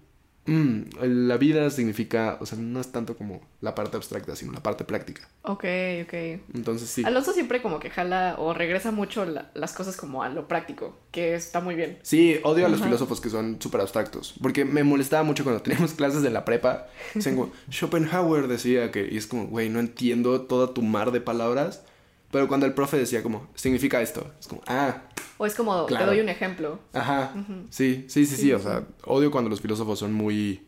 mm, 0.47 0.81
La 1.03 1.37
vida 1.37 1.69
significa, 1.71 2.39
o 2.41 2.47
sea, 2.47 2.59
no 2.59 2.81
es 2.81 2.91
tanto 2.93 3.17
como 3.17 3.41
la 3.61 3.75
parte 3.75 3.97
abstracta, 3.97 4.35
sino 4.37 4.53
la 4.53 4.63
parte 4.63 4.85
práctica. 4.85 5.29
ok, 5.43 5.65
ok. 6.05 6.15
Entonces 6.55 6.89
sí. 6.89 7.05
Alonso 7.05 7.33
siempre 7.33 7.63
como 7.63 7.79
que 7.79 7.91
jala 7.91 8.35
o 8.39 8.53
regresa 8.55 8.91
mucho 8.91 9.25
la- 9.25 9.51
las 9.55 9.73
cosas 9.73 9.97
como 9.97 10.23
a 10.23 10.29
lo 10.29 10.49
práctico, 10.49 10.99
que 11.13 11.35
está 11.35 11.61
muy 11.61 11.75
bien. 11.75 11.99
Sí, 12.03 12.39
odio 12.43 12.67
a 12.67 12.69
los 12.69 12.83
filósofos 12.83 13.21
que 13.21 13.31
son 13.31 13.59
súper 13.61 13.81
abstractos. 13.83 14.35
Porque 14.43 14.65
me 14.65 14.83
molestaba 14.85 15.23
mucho 15.23 15.45
cuando 15.45 15.63
teníamos 15.63 15.93
clases 15.95 16.23
de 16.23 16.31
la 16.31 16.45
prepa. 16.45 16.89
Como, 17.23 17.53
Schopenhauer 17.71 18.49
decía 18.49 18.91
que... 18.91 19.09
Y 19.11 19.17
es 19.17 19.27
como, 19.27 19.47
güey, 19.47 19.69
no 19.69 19.81
entiendo 19.81 20.43
toda 20.43 20.75
tu 20.75 20.83
mar 20.83 21.13
de 21.13 21.21
palabras. 21.21 21.85
Pero 22.33 22.49
cuando 22.49 22.67
el 22.67 22.73
profe 22.75 22.97
decía 22.99 23.23
como, 23.23 23.47
significa 23.55 24.01
esto. 24.01 24.33
Es 24.41 24.49
como, 24.49 24.63
ah, 24.67 25.03
O 25.39 25.47
es 25.47 25.55
como, 25.55 25.87
Claro. 25.87 26.07
te 26.07 26.11
doy 26.13 26.21
un 26.21 26.29
ejemplo. 26.29 26.81
ajá. 26.93 27.33
Sí, 27.71 28.07
sí, 28.09 28.27
sí, 28.27 28.35
sí. 28.37 28.43
Sí, 28.43 28.53
O 28.53 28.59
sea, 28.59 28.85
odio 29.05 29.31
cuando 29.31 29.49
los 29.51 29.61
filósofos 29.61 29.99
son 30.01 30.13
muy... 30.13 30.67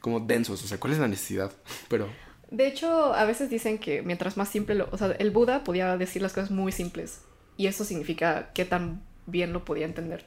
Como 0.00 0.20
densos. 0.20 0.62
O 0.64 0.66
sea, 0.66 0.78
¿cuál 0.80 0.94
es 0.94 0.98
la 0.98 1.08
necesidad? 1.08 1.52
Pero... 1.88 2.08
De 2.50 2.66
hecho, 2.66 3.14
a 3.14 3.24
veces 3.24 3.50
dicen 3.50 3.78
que 3.78 4.02
mientras 4.02 4.36
más 4.36 4.48
simple 4.48 4.74
lo... 4.76 4.88
O 4.92 4.96
sea, 4.98 5.08
el 5.12 5.30
Buda 5.30 5.64
podía 5.64 5.96
decir 5.96 6.22
las 6.22 6.32
cosas 6.32 6.50
muy 6.50 6.70
simples. 6.72 7.20
Y 7.56 7.66
eso 7.66 7.84
significa 7.84 8.50
qué 8.54 8.64
tan 8.64 9.02
bien 9.26 9.52
lo 9.52 9.64
podía 9.64 9.86
entender. 9.86 10.26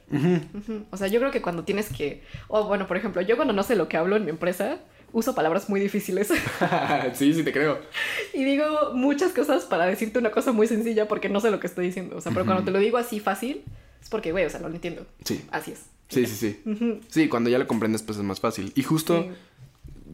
O 0.90 0.96
sea, 0.96 1.06
yo 1.08 1.20
creo 1.20 1.30
que 1.32 1.40
cuando 1.42 1.64
tienes 1.64 1.88
que... 1.88 2.22
O 2.48 2.64
bueno, 2.64 2.86
por 2.86 2.96
ejemplo, 2.96 3.22
yo 3.22 3.36
cuando 3.36 3.54
no 3.54 3.62
sé 3.62 3.76
lo 3.76 3.88
que 3.88 3.96
hablo 3.96 4.16
en 4.16 4.24
mi 4.24 4.30
empresa, 4.30 4.78
uso 5.16 5.34
palabras 5.34 5.68
muy 5.70 5.80
difíciles. 5.80 6.28
sí, 7.14 7.32
sí, 7.32 7.42
te 7.42 7.52
creo. 7.52 7.78
y 8.34 8.44
digo 8.44 8.92
muchas 8.94 9.32
cosas 9.32 9.64
para 9.64 9.86
decirte 9.86 10.18
una 10.18 10.30
cosa 10.30 10.52
muy 10.52 10.66
sencilla 10.66 11.08
porque 11.08 11.28
no 11.28 11.40
sé 11.40 11.50
lo 11.50 11.58
que 11.58 11.66
estoy 11.66 11.86
diciendo. 11.86 12.16
O 12.16 12.20
sea, 12.20 12.32
pero 12.32 12.44
cuando 12.44 12.64
te 12.64 12.70
lo 12.70 12.78
digo 12.78 12.98
así 12.98 13.18
fácil, 13.20 13.62
es 14.02 14.08
porque, 14.10 14.32
güey, 14.32 14.44
o 14.44 14.50
sea, 14.50 14.60
lo 14.60 14.68
entiendo. 14.68 15.06
Sí. 15.24 15.42
Así 15.50 15.72
es. 15.72 15.80
Sí, 16.08 16.26
sí, 16.26 16.36
sí. 16.64 17.00
Sí, 17.08 17.28
cuando 17.28 17.48
ya 17.50 17.58
lo 17.58 17.66
comprendes, 17.66 18.02
pues 18.02 18.18
es 18.18 18.24
más 18.24 18.40
fácil. 18.40 18.72
Y 18.76 18.82
justo 18.82 19.22
Sí. 19.22 19.28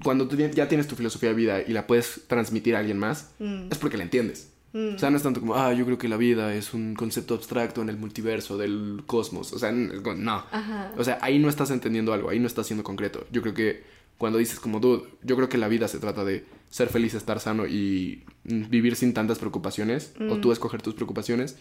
cuando 0.04 0.28
tú 0.28 0.37
ya 0.37 0.68
tienes 0.68 0.87
tu 0.87 0.94
filosofía 0.97 1.30
de 1.30 1.35
vida 1.35 1.62
y 1.62 1.73
la 1.73 1.87
puedes 1.87 2.23
transmitir 2.28 2.76
a 2.76 2.78
alguien 2.78 2.99
más, 2.99 3.32
Mm. 3.40 3.66
es 3.71 3.78
porque 3.78 3.97
la 3.97 4.04
entiendes. 4.04 4.50
O 4.75 4.99
sea, 4.99 5.11
no 5.11 5.18
es 5.18 5.23
tanto 5.23 5.40
como, 5.40 5.54
ah, 5.54 5.75
yo 5.75 5.85
creo 5.85 5.99
que 5.99 6.09
la 6.09 6.16
vida 6.16 6.54
es 6.54 6.73
un 6.73 6.94
concepto 6.94 7.35
abstracto 7.35 7.82
en 7.82 7.90
el 7.90 7.99
multiverso 7.99 8.56
del 8.56 9.02
cosmos. 9.06 9.52
O 9.52 9.59
sea, 9.59 9.71
no. 9.71 10.47
Ajá. 10.50 10.92
O 10.97 11.04
sea, 11.04 11.18
ahí 11.21 11.38
no 11.38 11.50
estás 11.50 11.71
entendiendo 11.71 12.14
algo, 12.14 12.30
ahí 12.30 12.38
no 12.40 12.47
estás 12.47 12.68
siendo 12.68 12.82
concreto. 12.82 13.26
Yo 13.30 13.42
creo 13.42 13.52
que 13.52 13.82
cuando 14.23 14.38
dices 14.38 14.61
como, 14.61 14.79
dude, 14.79 15.02
yo 15.25 15.35
creo 15.35 15.49
que 15.49 15.59
la 15.59 15.67
vida 15.67 15.88
se 15.88 15.99
trata 15.99 16.23
de 16.23 16.45
ser 16.71 16.91
feliz, 16.91 17.12
estar 17.14 17.41
sano 17.41 17.67
y 17.67 18.23
vivir 18.45 18.95
sin 18.95 19.14
tantas 19.14 19.41
preocupaciones, 19.41 20.14
o 20.21 20.37
Mm. 20.37 20.41
tú 20.41 20.52
escoger 20.52 20.81
tus 20.81 20.95
preocupaciones, 20.95 21.59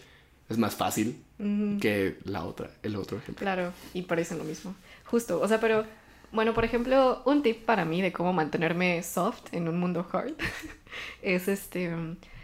es 0.48 0.58
más 0.58 0.76
fácil 0.76 1.20
que 1.80 2.18
la 2.22 2.44
otra, 2.44 2.70
el 2.84 2.94
otro 2.94 3.18
ejemplo. 3.18 3.42
Claro, 3.42 3.72
y 3.94 4.02
parecen 4.02 4.38
lo 4.38 4.44
mismo. 4.44 4.76
Justo, 5.06 5.40
o 5.40 5.48
sea, 5.48 5.58
pero 5.58 5.84
bueno, 6.30 6.54
por 6.54 6.64
ejemplo, 6.64 7.22
un 7.24 7.42
tip 7.42 7.64
para 7.64 7.84
mí 7.84 8.00
de 8.00 8.12
cómo 8.12 8.32
mantenerme 8.32 9.02
soft 9.02 9.52
en 9.52 9.66
un 9.66 9.80
mundo 9.80 10.06
hard 10.12 10.34
es 11.22 11.48
este 11.48 11.90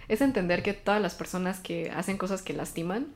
es 0.08 0.20
entender 0.20 0.64
que 0.64 0.72
todas 0.72 1.00
las 1.00 1.14
personas 1.14 1.60
que 1.60 1.92
hacen 1.92 2.18
cosas 2.18 2.42
que 2.42 2.54
lastiman 2.54 3.06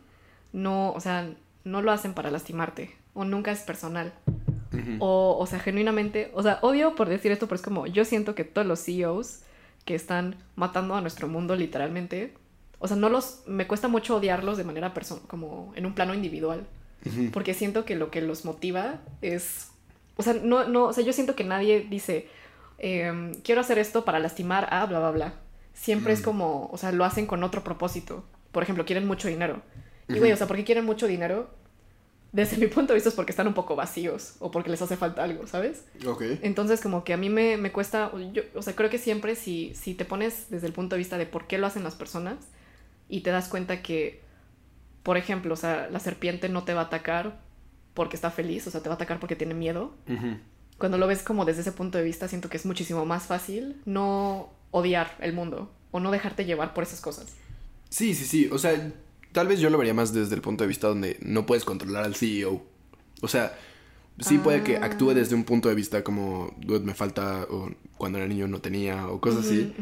no, 0.53 0.93
o 0.93 1.01
sea, 1.01 1.35
no 1.65 1.83
lo 1.83 1.91
hacen 1.91 2.15
para 2.15 2.31
lastimarte 2.31 2.95
o 3.13 3.25
nunca 3.25 3.51
es 3.51 3.63
personal. 3.63 4.13
O, 5.00 5.37
o 5.38 5.47
sea, 5.47 5.59
genuinamente, 5.59 6.31
o 6.35 6.43
sea, 6.43 6.59
odio 6.62 6.95
por 6.95 7.09
decir 7.09 7.31
esto, 7.31 7.47
pero 7.47 7.57
es 7.57 7.62
como 7.62 7.87
yo 7.87 8.05
siento 8.05 8.35
que 8.35 8.45
todos 8.45 8.67
los 8.67 8.83
CEOs 8.85 9.41
que 9.85 9.95
están 9.95 10.37
matando 10.57 10.95
a 10.95 11.00
nuestro 11.00 11.29
mundo 11.29 11.57
literalmente, 11.57 12.35
o 12.79 12.88
sea, 12.88 12.97
no 12.97 13.09
los 13.09 13.43
me 13.47 13.67
cuesta 13.67 13.88
mucho 13.88 14.17
odiarlos 14.17 14.57
de 14.57 14.64
manera 14.64 14.95
personal, 14.95 15.25
como 15.26 15.73
en 15.76 15.87
un 15.87 15.95
plano 15.95 16.14
individual 16.14 16.67
porque 17.33 17.55
siento 17.55 17.85
que 17.85 17.97
lo 17.97 18.11
que 18.11 18.21
los 18.21 18.45
motiva 18.45 19.00
es, 19.23 19.71
o 20.17 20.23
sea, 20.23 20.35
no, 20.35 20.69
no, 20.69 20.85
o 20.85 20.93
sea, 20.93 21.05
yo 21.05 21.12
siento 21.12 21.35
que 21.35 21.45
nadie 21.45 21.87
dice, 21.88 22.29
em, 22.79 23.35
quiero 23.43 23.61
hacer 23.61 23.79
esto 23.79 24.05
para 24.05 24.21
lastimar 24.21 24.69
a 24.73 24.87
bla, 24.87 25.00
bla, 25.00 25.11
bla. 25.11 25.35
Siempre 25.75 26.12
es 26.12 26.21
como, 26.21 26.69
o 26.71 26.76
sea, 26.76 26.93
lo 26.93 27.05
hacen 27.05 27.26
con 27.26 27.43
otro 27.43 27.64
propósito. 27.64 28.25
Por 28.52 28.62
ejemplo, 28.62 28.85
quieren 28.85 29.07
mucho 29.07 29.26
dinero. 29.26 29.62
Y 30.09 30.19
güey, 30.19 30.31
o 30.31 30.37
sea, 30.37 30.47
¿por 30.47 30.57
qué 30.57 30.64
quieren 30.64 30.85
mucho 30.85 31.07
dinero? 31.07 31.49
Desde 32.33 32.57
mi 32.57 32.67
punto 32.67 32.93
de 32.93 32.97
vista 32.97 33.11
es 33.11 33.15
porque 33.15 33.31
están 33.31 33.47
un 33.47 33.53
poco 33.53 33.77
vacíos 33.77 34.37
o 34.39 34.51
porque 34.51 34.71
les 34.71 34.81
hace 34.81 34.97
falta 34.97 35.23
algo, 35.23 35.47
¿sabes? 35.47 35.85
Ok. 36.07 36.23
Entonces 36.41 36.81
como 36.81 37.05
que 37.05 37.12
a 37.12 37.19
mí 37.19 37.29
me, 37.29 37.59
me 37.59 37.73
cuesta, 37.73 38.11
yo, 38.33 38.43
o 38.55 38.62
sea, 38.62 38.75
creo 38.75 38.89
que 38.89 38.99
siempre 38.99 39.37
si, 39.37 39.75
si 39.75 39.95
te 39.95 40.07
pones 40.07 40.49
desde 40.49 40.67
el 40.67 40.73
punto 40.73 40.95
de 40.95 40.99
vista 40.99 41.19
de 41.19 41.27
por 41.27 41.47
qué 41.47 41.59
lo 41.59 41.67
hacen 41.67 41.85
las 41.85 41.95
personas 41.95 42.37
y 43.11 43.21
te 43.21 43.31
das 43.31 43.49
cuenta 43.49 43.83
que, 43.83 44.23
por 45.03 45.19
ejemplo, 45.19 45.53
o 45.53 45.57
sea, 45.59 45.91
la 45.91 46.01
serpiente 46.01 46.49
no 46.49 46.65
te 46.65 46.73
va 46.73 46.81
a 46.81 46.85
atacar 46.85 47.39
porque 47.93 48.17
está 48.17 48.31
feliz, 48.31 48.67
o 48.67 48.71
sea, 48.71 48.81
te 48.81 48.89
va 48.89 48.95
a 48.95 48.97
atacar 48.97 49.21
porque 49.21 49.37
tiene 49.37 49.53
miedo. 49.53 49.93
Cuando 50.79 50.97
lo 50.97 51.07
ves 51.07 51.23
como 51.23 51.45
desde 51.45 51.61
ese 51.61 51.73
punto 51.73 51.99
de 51.99 52.05
vista, 52.05 52.29
siento 52.29 52.49
que 52.49 52.57
es 52.57 52.65
muchísimo 52.65 53.05
más 53.05 53.25
fácil 53.25 53.83
no 53.85 54.51
odiar 54.71 55.15
el 55.21 55.35
mundo 55.35 55.71
o 55.91 56.01
no 56.01 56.11
dejarte 56.11 56.47
llevar 56.47 56.73
por 56.73 56.85
esas 56.85 57.03
cosas. 57.03 57.27
Sí, 57.91 58.15
sí, 58.15 58.25
sí. 58.25 58.49
O 58.51 58.57
sea, 58.57 58.91
tal 59.33 59.49
vez 59.49 59.61
yo 59.61 59.71
lo 59.71 59.79
vería 59.79 59.95
más 59.95 60.12
desde 60.12 60.35
el 60.35 60.41
punto 60.43 60.65
de 60.65 60.69
vista 60.69 60.89
donde 60.89 61.17
no 61.21 61.47
puedes 61.47 61.65
controlar 61.65 62.05
al 62.05 62.15
CEO. 62.15 62.62
O 63.21 63.29
sea, 63.29 63.57
sí 64.21 64.39
puede 64.39 64.62
que 64.62 64.77
Ah. 64.77 64.85
actúe 64.85 65.15
desde 65.15 65.35
un 65.35 65.45
punto 65.45 65.69
de 65.69 65.75
vista 65.75 66.03
como, 66.05 66.55
dude, 66.59 66.85
me 66.85 66.95
falta, 66.95 67.47
o 67.51 67.71
cuando 67.99 68.19
era 68.19 68.27
niño 68.29 68.49
no 68.49 68.61
tenía, 68.61 69.09
o 69.09 69.21
cosas 69.21 69.47
así. 69.47 69.73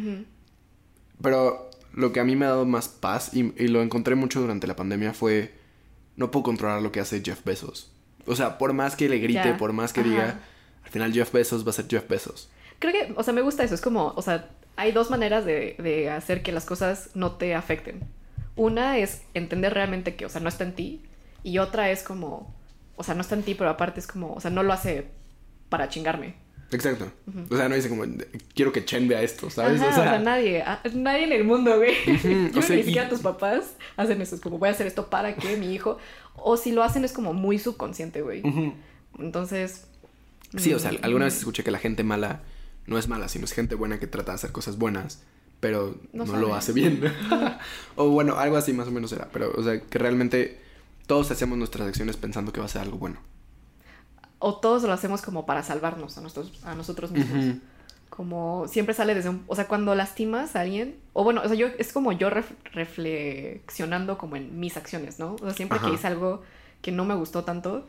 Pero 1.23 1.71
lo 1.95 2.13
que 2.13 2.21
a 2.21 2.25
mí 2.25 2.37
me 2.37 2.47
ha 2.47 2.51
dado 2.51 2.67
más 2.67 2.89
paz, 2.89 3.35
y, 3.35 3.53
y 3.63 3.69
lo 3.69 3.83
encontré 3.83 4.15
mucho 4.15 4.41
durante 4.41 4.67
la 4.67 4.77
pandemia, 4.77 5.13
fue, 5.13 5.55
no 6.17 6.31
puedo 6.31 6.45
controlar 6.45 6.83
lo 6.83 6.93
que 6.93 7.01
hace 7.01 7.23
Jeff 7.25 7.45
Bezos. 7.45 7.91
O 8.27 8.37
sea, 8.37 8.59
por 8.59 8.73
más 8.73 8.97
que 8.97 9.09
le 9.09 9.19
grite, 9.19 9.55
por 9.55 9.73
más 9.73 9.93
que 9.93 10.01
Ajá. 10.01 10.09
diga, 10.11 10.41
al 10.85 10.91
final 10.91 11.13
Jeff 11.13 11.33
Bezos 11.33 11.67
va 11.67 11.71
a 11.71 11.75
ser 11.75 11.87
Jeff 11.89 12.09
Bezos. 12.09 12.51
Creo 12.79 12.93
que, 12.93 13.13
o 13.17 13.23
sea, 13.23 13.35
me 13.35 13.43
gusta 13.43 13.65
eso. 13.65 13.75
Es 13.75 13.81
como, 13.81 14.09
o 14.17 14.23
sea, 14.23 14.51
hay 14.77 14.93
dos 14.93 15.11
maneras 15.11 15.45
de, 15.45 15.77
de 15.79 16.11
hacer 16.11 16.43
que 16.43 16.53
las 16.53 16.65
cosas 16.65 17.11
no 17.15 17.33
te 17.33 17.55
afecten. 17.55 18.01
Una 18.61 18.99
es 18.99 19.23
entender 19.35 19.73
realmente 19.73 20.15
que, 20.17 20.27
o 20.27 20.29
sea, 20.29 20.41
no 20.41 20.49
está 20.49 20.65
en 20.65 20.75
ti. 20.75 21.03
Y 21.43 21.59
otra 21.59 21.91
es 21.91 22.03
como, 22.03 22.55
o 22.97 23.03
sea, 23.03 23.15
no 23.15 23.23
está 23.23 23.35
en 23.35 23.43
ti, 23.43 23.55
pero 23.55 23.71
aparte 23.71 24.01
es 24.01 24.07
como, 24.07 24.35
o 24.35 24.41
sea, 24.41 24.51
no 24.51 24.63
lo 24.63 24.73
hace 24.73 25.07
para 25.71 25.89
chingarme. 25.89 26.35
Exacto. 26.73 27.11
O 27.51 27.57
sea, 27.57 27.69
no 27.69 27.75
dice 27.75 27.89
como, 27.89 28.05
quiero 28.55 28.71
que 28.73 28.85
Chen 28.85 29.09
vea 29.09 29.23
esto, 29.23 29.51
¿sabes? 29.51 29.81
Ajá, 29.81 29.91
o 29.91 30.03
sea, 30.05 30.19
nadie, 30.19 30.63
a- 30.63 30.81
nadie 30.95 31.25
en 31.25 31.33
el 31.33 31.45
mundo, 31.45 31.77
güey. 31.79 31.95
Yo 32.53 32.61
o 32.61 32.63
sea, 32.63 32.77
ni 32.77 32.83
y- 32.83 32.85
siquiera 32.85 33.09
tus 33.09 33.21
papás 33.21 33.75
hacen 33.97 34.21
eso. 34.21 34.35
Es 34.37 34.41
como, 34.41 34.59
voy 34.59 34.69
a 34.69 34.73
hacer 34.73 34.87
esto 34.87 35.09
para 35.11 35.35
que 35.35 35.57
mi 35.57 35.73
hijo. 35.75 35.99
O 36.37 36.57
si 36.57 36.71
lo 36.73 36.83
hacen 36.85 37.05
es 37.05 37.13
como 37.13 37.33
muy 37.33 37.59
subconsciente, 37.59 38.23
güey. 38.23 38.43
Entonces. 39.19 39.87
Sí, 40.57 40.73
o 40.75 40.79
sea, 40.79 40.93
mm, 40.93 40.99
alguna 41.03 41.25
vez 41.27 41.39
escuché 41.39 41.65
que 41.65 41.71
la 41.71 41.79
gente 41.79 42.03
mala 42.05 42.43
no 42.87 42.99
es 42.99 43.09
mala, 43.09 43.29
sino 43.29 43.45
es 43.45 43.53
gente 43.53 43.75
buena 43.75 43.99
que 44.01 44.07
trata 44.07 44.33
de 44.33 44.37
hacer 44.37 44.53
cosas 44.53 44.79
buenas, 44.79 45.23
pero 45.61 45.95
No 46.13 46.25
lo 46.25 46.55
hace 46.55 46.73
bien. 46.73 47.03
o 47.97 48.09
bueno, 48.09 48.37
algo 48.39 48.57
así 48.57 48.73
más 48.73 48.89
o 48.89 48.91
menos 48.91 49.13
era, 49.13 49.29
pero 49.33 49.53
o 49.57 49.63
sea, 49.63 49.81
que 49.81 49.99
realmente 49.99 50.61
todos 51.07 51.31
hacemos 51.31 51.59
nuestras 51.59 51.87
acciones 51.89 52.17
pensando 52.17 52.53
que 52.53 52.61
va 52.61 52.67
a 52.67 52.71
ser 52.71 52.83
algo 52.83 52.99
bueno. 52.99 53.19
O 54.39 54.57
todos 54.59 54.83
lo 54.85 54.93
hacemos 54.93 55.21
como 55.23 55.45
para 55.45 55.63
salvarnos 55.63 56.17
a, 56.17 56.23
nosotros, 56.23 56.65
a 56.65 56.75
nosotros 56.75 57.11
mismos. 57.11 57.57
Como 58.09 58.67
siempre 58.69 58.95
sale 58.95 59.15
desde 59.15 59.29
un... 59.29 59.45
O 59.47 59.55
sea, 59.55 59.67
cuando 59.69 59.95
lastimas 59.95 60.57
a 60.57 60.63
alguien... 60.63 60.97
O 61.13 61.25
bueno, 61.25 61.43
o 61.45 61.47
sea, 61.47 61.55
yo 61.57 61.69
es 61.79 61.93
como 61.93 62.13
yo 62.13 62.31
ref- 62.31 62.57
reflexionando 62.73 64.19
como 64.19 64.37
en 64.37 64.59
mis 64.59 64.77
acciones, 64.77 65.19
¿no? 65.19 65.35
O 65.35 65.39
sea, 65.39 65.53
siempre 65.53 65.79
Ajá. 65.79 65.89
que 65.89 65.95
hice 65.95 66.07
algo 66.07 66.43
que 66.83 66.91
no 66.93 67.05
me 67.05 67.15
gustó 67.15 67.45
tanto, 67.45 67.87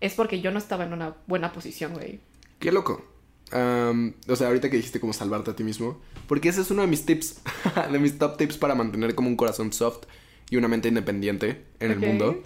es 0.00 0.14
porque 0.14 0.40
yo 0.40 0.50
no 0.50 0.58
estaba 0.58 0.84
en 0.84 0.92
una 0.92 1.14
buena 1.26 1.52
posición, 1.52 1.94
güey. 1.94 2.20
Qué 2.58 2.70
loco. 2.72 3.04
O 3.52 4.36
sea, 4.36 4.48
ahorita 4.48 4.70
que 4.70 4.76
dijiste 4.76 5.00
como 5.00 5.12
salvarte 5.12 5.50
a 5.50 5.56
ti 5.56 5.64
mismo, 5.64 6.00
porque 6.26 6.48
ese 6.48 6.60
es 6.60 6.70
uno 6.70 6.82
de 6.82 6.88
mis 6.88 7.06
tips, 7.06 7.40
de 7.92 7.98
mis 7.98 8.18
top 8.18 8.36
tips 8.36 8.56
para 8.58 8.74
mantener 8.74 9.14
como 9.14 9.28
un 9.28 9.36
corazón 9.36 9.72
soft 9.72 10.04
y 10.50 10.56
una 10.56 10.68
mente 10.68 10.88
independiente 10.88 11.64
en 11.80 11.90
el 11.92 11.98
mundo, 11.98 12.42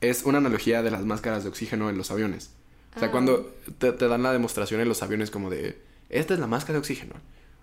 es 0.00 0.24
una 0.24 0.38
analogía 0.38 0.82
de 0.82 0.90
las 0.90 1.04
máscaras 1.04 1.42
de 1.44 1.48
oxígeno 1.50 1.88
en 1.90 1.96
los 1.98 2.10
aviones. 2.10 2.50
O 2.96 2.98
sea, 2.98 3.08
Ah. 3.08 3.10
cuando 3.10 3.52
te, 3.78 3.92
te 3.92 4.06
dan 4.08 4.22
la 4.22 4.32
demostración 4.32 4.80
en 4.80 4.88
los 4.88 5.02
aviones 5.02 5.30
como 5.30 5.50
de, 5.50 5.78
esta 6.10 6.34
es 6.34 6.40
la 6.40 6.46
máscara 6.46 6.74
de 6.74 6.78
oxígeno. 6.80 7.14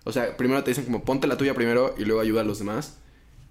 O 0.04 0.12
sea, 0.12 0.36
primero 0.36 0.62
te 0.64 0.70
dicen 0.72 0.84
como 0.84 1.04
ponte 1.04 1.26
la 1.26 1.36
tuya 1.36 1.54
primero 1.54 1.94
y 1.96 2.04
luego 2.04 2.20
ayuda 2.20 2.40
a 2.40 2.44
los 2.44 2.58
demás. 2.58 2.98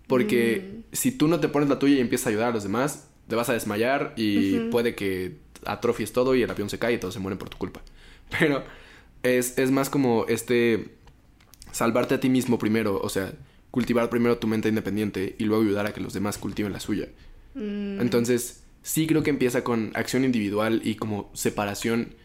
Porque 0.08 0.82
si 0.92 1.12
tú 1.12 1.28
no 1.28 1.40
te 1.40 1.48
pones 1.48 1.70
la 1.70 1.80
tuya 1.80 1.96
y 1.96 2.00
empiezas 2.02 2.28
a 2.28 2.30
ayudar 2.32 2.50
a 2.50 2.52
los 2.52 2.64
demás, 2.64 3.08
te 3.28 3.36
vas 3.36 3.48
a 3.50 3.54
desmayar 3.54 4.14
y 4.18 4.60
puede 4.70 4.94
que 4.94 5.38
atrofies 5.66 6.12
todo 6.12 6.36
y 6.36 6.42
el 6.44 6.50
avión 6.50 6.70
se 6.70 6.78
cae 6.80 6.94
y 6.94 6.98
todos 6.98 7.14
se 7.14 7.20
mueren 7.22 7.38
por 7.38 7.50
tu 7.50 7.58
culpa. 7.58 7.82
Pero 8.40 8.64
es, 9.24 9.58
es 9.58 9.72
más 9.72 9.90
como 9.90 10.26
este 10.28 10.98
salvarte 11.72 12.16
a 12.16 12.20
ti 12.20 12.30
mismo 12.30 12.58
primero, 12.60 13.00
o 13.02 13.10
sea, 13.10 13.34
cultivar 13.72 14.10
primero 14.10 14.38
tu 14.38 14.48
mente 14.48 14.70
independiente 14.70 15.36
y 15.40 15.46
luego 15.46 15.64
ayudar 15.64 15.88
a 15.88 15.94
que 15.94 16.02
los 16.02 16.14
demás 16.14 16.38
cultiven 16.38 16.74
la 16.74 16.80
suya. 16.80 17.10
Mm, 17.54 18.02
Entonces, 18.02 18.64
sí 18.82 19.08
creo 19.08 19.24
que 19.24 19.30
empieza 19.30 19.64
con 19.64 19.92
acción 19.96 20.26
individual 20.26 20.82
y 20.84 20.96
como 20.96 21.30
separación 21.34 22.16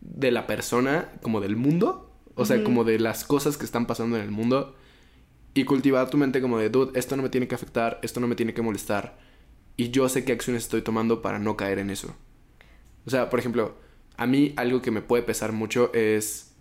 de 0.00 0.30
la 0.30 0.46
persona, 0.46 1.12
como 1.22 1.40
del 1.40 1.56
mundo, 1.56 2.12
o 2.34 2.44
sea, 2.44 2.62
como 2.62 2.84
de 2.84 2.98
las 2.98 3.24
cosas 3.24 3.56
que 3.56 3.64
están 3.64 3.86
pasando 3.86 4.16
en 4.16 4.22
el 4.22 4.30
mundo 4.30 4.76
y 5.54 5.64
cultivar 5.64 6.10
tu 6.10 6.18
mente 6.18 6.40
como 6.40 6.58
de, 6.58 6.70
dude, 6.70 6.98
esto 6.98 7.16
no 7.16 7.22
me 7.22 7.30
tiene 7.30 7.48
que 7.48 7.54
afectar, 7.54 7.98
esto 8.02 8.20
no 8.20 8.28
me 8.28 8.36
tiene 8.36 8.54
que 8.54 8.62
molestar 8.62 9.18
y 9.76 9.90
yo 9.90 10.08
sé 10.08 10.24
qué 10.24 10.32
acciones 10.32 10.64
estoy 10.64 10.82
tomando 10.82 11.22
para 11.22 11.38
no 11.38 11.56
caer 11.56 11.78
en 11.78 11.90
eso. 11.90 12.14
O 13.06 13.10
sea, 13.10 13.30
por 13.30 13.38
ejemplo, 13.38 13.76
a 14.16 14.26
mí 14.26 14.52
algo 14.56 14.82
que 14.82 14.90
me 14.90 15.02
puede 15.02 15.22
pesar 15.22 15.52
mucho 15.52 15.92
es 15.94 16.52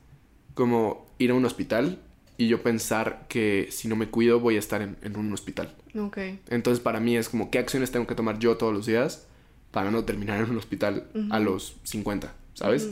como 0.54 1.06
ir 1.20 1.32
a 1.32 1.34
un 1.34 1.46
hospital 1.46 2.00
y 2.38 2.48
yo 2.48 2.62
pensar 2.62 3.26
que 3.30 3.70
si 3.72 3.88
no 3.88 3.96
me 3.96 4.08
cuido 4.08 4.39
voy 4.39 4.56
a 4.58 4.60
estar 4.60 4.82
en, 4.82 4.98
en 5.02 5.18
un 5.18 5.32
hospital. 5.34 5.74
ok. 5.98 6.18
Entonces 6.50 6.82
para 6.82 7.00
mí 7.00 7.15
es 7.15 7.30
como 7.30 7.50
qué 7.50 7.60
acciones 7.60 7.91
tengo 7.91 8.08
que 8.08 8.15
tomar 8.15 8.39
yo 8.39 8.58
todos 8.58 8.74
los 8.74 8.86
días 8.86 9.28
para 9.76 9.91
no 9.91 10.06
terminar 10.06 10.41
en 10.41 10.50
un 10.50 10.58
hospital 10.58 11.08
a 11.32 11.39
los 11.39 11.76
50, 11.84 12.34
¿sabes? 12.54 12.89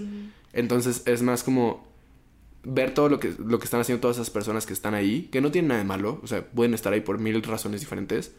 Entonces 0.52 1.04
es 1.06 1.22
más 1.22 1.42
como 1.42 1.88
ver 2.64 2.94
todo 2.94 3.08
lo 3.08 3.22
que, 3.22 3.34
lo 3.40 3.58
que 3.58 3.66
están 3.66 3.80
haciendo 3.80 4.02
todas 4.02 4.18
esas 4.18 4.30
personas 4.30 4.66
que 4.66 4.74
están 4.74 4.94
ahí, 4.94 5.30
que 5.32 5.40
no 5.40 5.50
tienen 5.50 5.70
nada 5.70 5.80
de 5.80 5.88
malo, 5.88 6.20
o 6.22 6.28
sea, 6.28 6.46
pueden 6.46 6.74
estar 6.74 6.92
ahí 6.92 7.00
por 7.00 7.20
mil 7.20 7.42
razones 7.42 7.80
diferentes, 7.80 8.34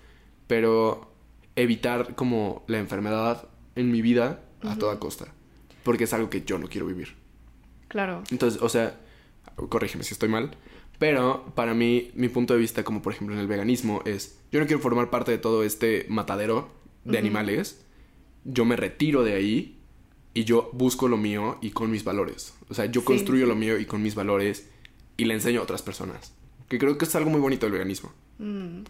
pero 0.47 1.11
evitar 1.57 2.15
como 2.15 2.65
la 2.67 2.79
enfermedad 2.79 3.49
en 3.77 3.91
mi 3.91 4.03
vida 4.03 4.41
a 4.63 4.77
toda 4.77 4.99
costa, 4.99 5.29
porque 5.85 6.05
es 6.05 6.13
algo 6.13 6.29
que 6.31 6.43
yo 6.43 6.59
no 6.59 6.69
quiero 6.69 6.87
vivir. 6.87 7.15
Claro. 7.89 8.25
Entonces, 8.31 8.61
o 8.61 8.69
sea, 8.69 8.99
corrígeme 9.69 10.03
si 10.03 10.15
estoy 10.15 10.29
mal, 10.29 10.57
pero 10.99 11.53
para 11.55 11.75
mí, 11.75 12.11
mi 12.15 12.29
punto 12.29 12.55
de 12.55 12.61
vista, 12.61 12.83
como 12.83 13.03
por 13.03 13.13
ejemplo 13.13 13.35
en 13.35 13.41
el 13.41 13.47
veganismo, 13.47 14.03
es, 14.05 14.39
yo 14.51 14.59
no 14.61 14.67
quiero 14.67 14.81
formar 14.83 15.11
parte 15.11 15.31
de 15.31 15.39
todo 15.39 15.63
este 15.63 16.07
matadero 16.09 16.69
de 17.05 17.11
Ujú. 17.11 17.19
animales, 17.19 17.85
yo 18.45 18.65
me 18.65 18.77
retiro 18.77 19.23
de 19.23 19.35
ahí 19.35 19.79
y 20.35 20.45
yo 20.45 20.71
busco 20.73 21.07
lo 21.09 21.17
mío 21.17 21.59
y 21.61 21.71
con 21.71 21.91
mis 21.91 22.03
valores. 22.05 22.55
O 22.69 22.75
sea, 22.75 22.87
yo 22.87 23.01
Sí. 23.03 23.07
construyo 23.07 23.47
lo 23.47 23.55
mío 23.55 23.79
y 23.79 23.87
con 23.87 24.03
mis 24.03 24.15
valores 24.15 24.69
y 25.17 25.27
le 25.27 25.35
enseño 25.35 25.61
a 25.61 25.63
otras 25.63 25.83
personas. 25.83 26.33
Que 26.69 26.79
creo 26.79 26.99
que 26.99 27.05
es 27.05 27.15
algo 27.15 27.31
muy 27.31 27.41
bonito 27.41 27.67
del 27.67 27.73
veganismo. 27.75 28.13
Mm. 28.39 28.81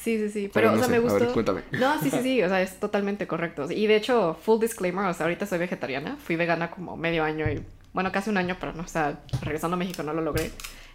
Sí, 0.00 0.16
sí, 0.18 0.30
sí. 0.30 0.50
Pero 0.52 0.70
Pero, 0.70 0.72
o 0.72 0.76
sea, 0.76 0.84
sé, 0.84 0.90
me 0.90 0.96
a 0.96 1.00
gustó. 1.00 1.18
ver, 1.18 1.28
cuéntame. 1.32 1.62
No, 1.72 2.00
sí, 2.00 2.10
sí, 2.10 2.18
sí. 2.22 2.42
O 2.42 2.48
sea, 2.48 2.62
es 2.62 2.76
totalmente 2.80 3.26
correcto. 3.26 3.70
Y 3.70 3.86
de 3.86 3.96
hecho, 3.96 4.34
full 4.40 4.60
disclaimer, 4.60 5.06
o 5.06 5.14
sea, 5.14 5.26
ahorita 5.26 5.46
soy 5.46 5.58
vegetariana. 5.58 6.16
Fui 6.16 6.36
vegana 6.36 6.70
como 6.70 6.96
medio 6.96 7.24
año 7.24 7.50
y, 7.50 7.62
bueno, 7.92 8.12
casi 8.12 8.30
un 8.30 8.36
año, 8.36 8.56
pero 8.60 8.72
no, 8.72 8.82
o 8.84 8.88
sea, 8.88 9.20
regresando 9.42 9.74
a 9.74 9.78
México 9.78 10.02
no 10.02 10.12
lo 10.12 10.22
logré. 10.22 10.50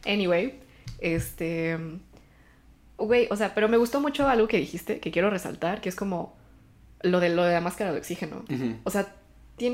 Anyway, 0.05 0.59
este. 0.99 1.77
Güey, 2.97 3.27
o 3.29 3.35
sea, 3.35 3.53
pero 3.53 3.67
me 3.67 3.77
gustó 3.77 3.99
mucho 3.99 4.27
algo 4.27 4.47
que 4.47 4.57
dijiste, 4.57 4.99
que 4.99 5.11
quiero 5.11 5.29
resaltar, 5.29 5.81
que 5.81 5.89
es 5.89 5.95
como 5.95 6.35
lo 7.01 7.19
de, 7.19 7.29
lo 7.29 7.43
de 7.43 7.53
la 7.53 7.61
máscara 7.61 7.91
de 7.91 7.97
oxígeno. 7.99 8.45
O 8.85 8.89
sea, 8.89 9.13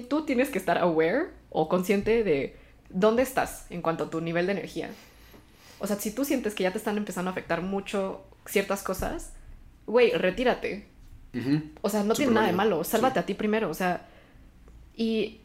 tú 0.10 0.26
tienes 0.26 0.50
que 0.50 0.58
estar 0.58 0.78
aware 0.80 1.28
o 1.52 1.70
consciente 1.70 2.24
de 2.24 2.56
dónde 2.90 3.22
estás 3.22 3.68
en 3.70 3.82
cuanto 3.82 4.06
a 4.06 4.10
tu 4.10 4.22
nivel 4.22 4.48
de 4.48 4.54
energía. 4.54 4.90
O 5.80 5.88
sea, 5.88 5.96
si 5.98 6.12
tú 6.12 6.26
sientes 6.26 6.54
que 6.54 6.64
ya 6.64 6.72
te 6.72 6.78
están 6.78 6.98
empezando 6.98 7.30
a 7.30 7.32
afectar 7.32 7.62
mucho 7.62 8.24
ciertas 8.46 8.84
cosas, 8.84 9.34
güey, 9.88 10.12
retírate. 10.12 10.88
Ujú. 11.34 11.62
O 11.82 11.90
sea, 11.90 12.02
no 12.04 12.16
Súper 12.16 12.28
tiene 12.28 12.34
nada 12.34 12.48
de 12.48 12.54
malo. 12.54 12.84
Sálvate 12.84 13.16
sí. 13.16 13.20
a 13.20 13.26
ti 13.26 13.34
primero. 13.34 13.70
O 13.70 13.74
sea, 13.74 14.08
y 14.96 15.42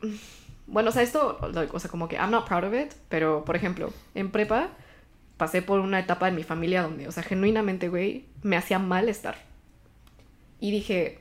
bueno, 0.66 0.90
o 0.90 0.92
sea, 0.92 1.03
esto, 1.03 1.38
o 1.73 1.79
sea, 1.79 1.90
como 1.90 2.09
que 2.09 2.16
I'm 2.16 2.31
not 2.31 2.47
proud 2.47 2.64
of 2.64 2.75
it, 2.75 2.92
pero 3.09 3.44
por 3.44 3.57
ejemplo, 3.57 3.92
en 4.14 4.31
prepa 4.31 4.70
pasé 5.37 5.62
por 5.62 5.81
una 5.81 5.99
etapa 5.99 6.29
en 6.29 6.37
mi 6.37 6.42
familia 6.42 6.83
donde, 6.83 7.09
o 7.09 7.12
sea, 7.12 7.23
genuinamente, 7.23 7.88
güey, 7.88 8.25
me 8.42 8.57
hacía 8.57 8.79
mal 8.79 9.09
estar. 9.09 9.37
Y 10.61 10.70
dije, 10.70 11.20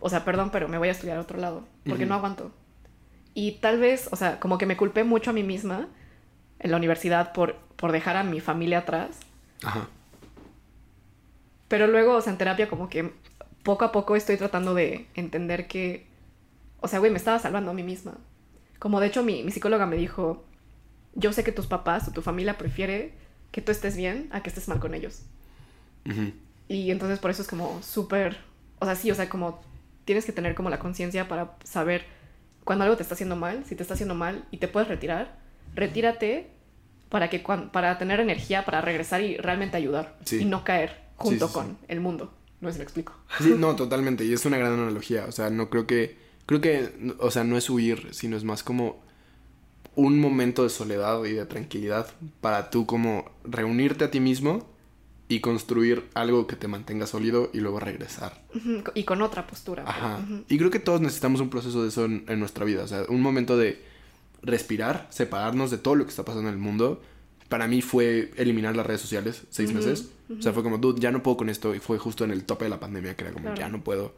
o 0.00 0.08
sea, 0.08 0.24
perdón, 0.24 0.50
pero 0.50 0.68
me 0.68 0.78
voy 0.78 0.88
a 0.88 0.92
estudiar 0.92 1.18
a 1.18 1.20
otro 1.20 1.38
lado, 1.38 1.64
porque 1.84 2.04
Ujú. 2.04 2.08
no 2.08 2.14
aguanto. 2.16 2.52
Y 3.34 3.52
tal 3.52 3.78
vez, 3.78 4.08
o 4.10 4.16
sea, 4.16 4.40
como 4.40 4.58
que 4.58 4.66
me 4.66 4.76
culpé 4.76 5.04
mucho 5.04 5.30
a 5.30 5.32
mí 5.32 5.42
misma 5.42 5.88
en 6.62 6.70
la 6.70 6.76
universidad 6.76 7.32
por, 7.32 7.56
por 7.76 7.92
dejar 7.92 8.16
a 8.16 8.24
mi 8.24 8.40
familia 8.40 8.78
atrás. 8.78 9.18
Ajá. 9.62 9.88
Pero 11.68 11.86
luego, 11.86 12.16
o 12.16 12.20
sea, 12.20 12.32
en 12.32 12.38
terapia 12.38 12.68
como 12.68 12.88
que 12.88 13.12
poco 13.62 13.84
a 13.84 13.92
poco 13.92 14.16
estoy 14.16 14.36
tratando 14.36 14.74
de 14.74 15.06
entender 15.14 15.66
que, 15.66 16.06
o 16.80 16.88
sea, 16.88 16.98
güey, 16.98 17.10
me 17.10 17.18
estaba 17.18 17.38
salvando 17.38 17.70
a 17.70 17.74
mí 17.74 17.82
misma. 17.82 18.14
Como 18.78 19.00
de 19.00 19.06
hecho 19.06 19.22
mi, 19.22 19.42
mi 19.42 19.52
psicóloga 19.52 19.86
me 19.86 19.96
dijo, 19.96 20.44
yo 21.14 21.32
sé 21.32 21.44
que 21.44 21.52
tus 21.52 21.66
papás 21.66 22.08
o 22.08 22.12
tu 22.12 22.22
familia 22.22 22.58
prefiere 22.58 23.14
que 23.50 23.60
tú 23.60 23.72
estés 23.72 23.96
bien 23.96 24.28
a 24.32 24.42
que 24.42 24.48
estés 24.48 24.68
mal 24.68 24.80
con 24.80 24.94
ellos. 24.94 25.22
Ujú. 26.08 26.32
Y 26.68 26.90
entonces 26.90 27.18
por 27.18 27.30
eso 27.30 27.42
es 27.42 27.48
como 27.48 27.82
súper, 27.82 28.38
o 28.78 28.84
sea, 28.84 28.96
sí, 28.96 29.10
o 29.10 29.14
sea, 29.14 29.28
como 29.28 29.60
tienes 30.04 30.24
que 30.24 30.32
tener 30.32 30.54
como 30.54 30.70
la 30.70 30.78
conciencia 30.78 31.28
para 31.28 31.56
saber 31.64 32.04
cuando 32.64 32.84
algo 32.84 32.96
te 32.96 33.02
está 33.02 33.14
haciendo 33.14 33.36
mal, 33.36 33.64
si 33.64 33.76
te 33.76 33.82
está 33.82 33.94
haciendo 33.94 34.14
mal 34.14 34.44
y 34.50 34.58
te 34.58 34.68
puedes 34.68 34.88
retirar, 34.88 35.36
retírate 35.74 36.50
para 37.08 37.28
que 37.30 37.40
para 37.40 37.98
tener 37.98 38.20
energía 38.20 38.64
para 38.64 38.80
regresar 38.80 39.20
y 39.22 39.36
realmente 39.36 39.76
ayudar 39.76 40.16
Sí. 40.24 40.40
y 40.40 40.44
no 40.44 40.64
caer 40.64 41.02
junto 41.16 41.46
Sí, 41.48 41.52
sí, 41.52 41.60
sí. 41.60 41.66
con 41.66 41.78
el 41.88 42.00
mundo. 42.00 42.32
No 42.60 42.68
sé 42.68 42.74
si 42.74 42.78
me 42.78 42.84
explico. 42.84 43.12
Sí, 43.40 43.54
no, 43.58 43.74
totalmente. 43.76 44.24
Y 44.24 44.32
es 44.32 44.44
una 44.46 44.56
gran 44.56 44.72
analogía. 44.74 45.26
O 45.28 45.32
sea, 45.32 45.50
no 45.50 45.68
creo 45.68 45.86
que. 45.86 46.16
Creo 46.46 46.60
que, 46.60 47.14
o 47.18 47.30
sea, 47.30 47.44
no 47.44 47.56
es 47.56 47.68
huir, 47.70 48.08
sino 48.12 48.36
es 48.36 48.44
más 48.44 48.62
como 48.62 49.00
un 49.94 50.18
momento 50.18 50.62
de 50.64 50.70
soledad 50.70 51.22
y 51.24 51.32
de 51.32 51.44
tranquilidad 51.46 52.06
para 52.40 52.70
tú 52.70 52.86
como 52.86 53.30
reunirte 53.44 54.04
a 54.04 54.10
ti 54.10 54.20
mismo 54.20 54.66
y 55.28 55.40
construir 55.40 56.08
algo 56.14 56.46
que 56.46 56.56
te 56.56 56.66
mantenga 56.68 57.06
sólido 57.06 57.50
y 57.52 57.58
luego 57.60 57.78
regresar. 57.80 58.42
Y 58.94 59.04
con 59.04 59.22
otra 59.22 59.46
postura. 59.46 59.84
Ajá. 59.86 60.20
Y 60.48 60.58
creo 60.58 60.70
que 60.70 60.78
todos 60.78 61.00
necesitamos 61.00 61.40
un 61.40 61.48
proceso 61.50 61.82
de 61.82 61.88
eso 61.88 62.04
en, 62.06 62.24
en 62.28 62.38
nuestra 62.40 62.64
vida. 62.64 62.82
O 62.84 62.88
sea, 62.88 63.04
un 63.08 63.20
momento 63.22 63.56
de 63.56 63.82
respirar, 64.42 65.06
separarnos 65.10 65.70
de 65.70 65.78
todo 65.78 65.94
lo 65.94 66.04
que 66.04 66.10
está 66.10 66.24
pasando 66.24 66.48
en 66.48 66.54
el 66.54 66.60
mundo. 66.60 67.02
Para 67.48 67.68
mí 67.68 67.82
fue 67.82 68.30
eliminar 68.36 68.74
las 68.76 68.86
redes 68.86 69.00
sociales 69.00 69.42
seis 69.50 69.72
meses. 69.72 70.10
O 70.38 70.40
sea, 70.40 70.52
fue 70.52 70.62
como, 70.62 70.78
dude, 70.78 71.00
ya 71.00 71.10
no 71.10 71.22
puedo 71.22 71.36
con 71.36 71.48
esto. 71.50 71.74
Y 71.74 71.80
fue 71.80 71.98
justo 71.98 72.24
en 72.24 72.30
el 72.30 72.44
tope 72.44 72.64
de 72.64 72.70
la 72.70 72.80
pandemia 72.80 73.14
que 73.16 73.24
era 73.24 73.32
como, 73.32 73.44
Claro. 73.46 73.60
ya 73.60 73.68
no 73.68 73.84
puedo. 73.84 74.14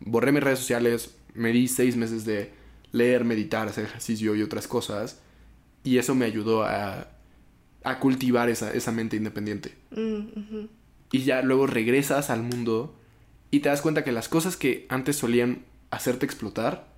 Borré 0.00 0.32
mis 0.32 0.42
redes 0.42 0.58
sociales, 0.58 1.14
me 1.34 1.52
di 1.52 1.68
seis 1.68 1.96
meses 1.96 2.24
de 2.24 2.52
leer, 2.90 3.24
meditar, 3.24 3.68
hacer 3.68 3.84
ejercicio 3.84 4.34
y 4.34 4.42
otras 4.42 4.66
cosas. 4.66 5.20
Y 5.84 5.98
eso 5.98 6.14
me 6.16 6.24
ayudó 6.24 6.64
a, 6.64 7.08
a 7.84 7.98
cultivar 8.00 8.48
esa, 8.48 8.72
esa 8.72 8.90
mente 8.92 9.16
independiente. 9.16 9.76
Mm. 9.92 10.64
Y 11.12 11.20
ya 11.22 11.42
luego 11.42 11.66
regresas 11.66 12.30
al 12.30 12.42
mundo 12.42 12.96
y 13.50 13.60
te 13.60 13.68
das 13.68 13.80
cuenta 13.82 14.02
que 14.02 14.12
las 14.12 14.28
cosas 14.28 14.56
que 14.56 14.86
antes 14.88 15.16
solían 15.16 15.64
hacerte 15.90 16.26
explotar, 16.26 16.88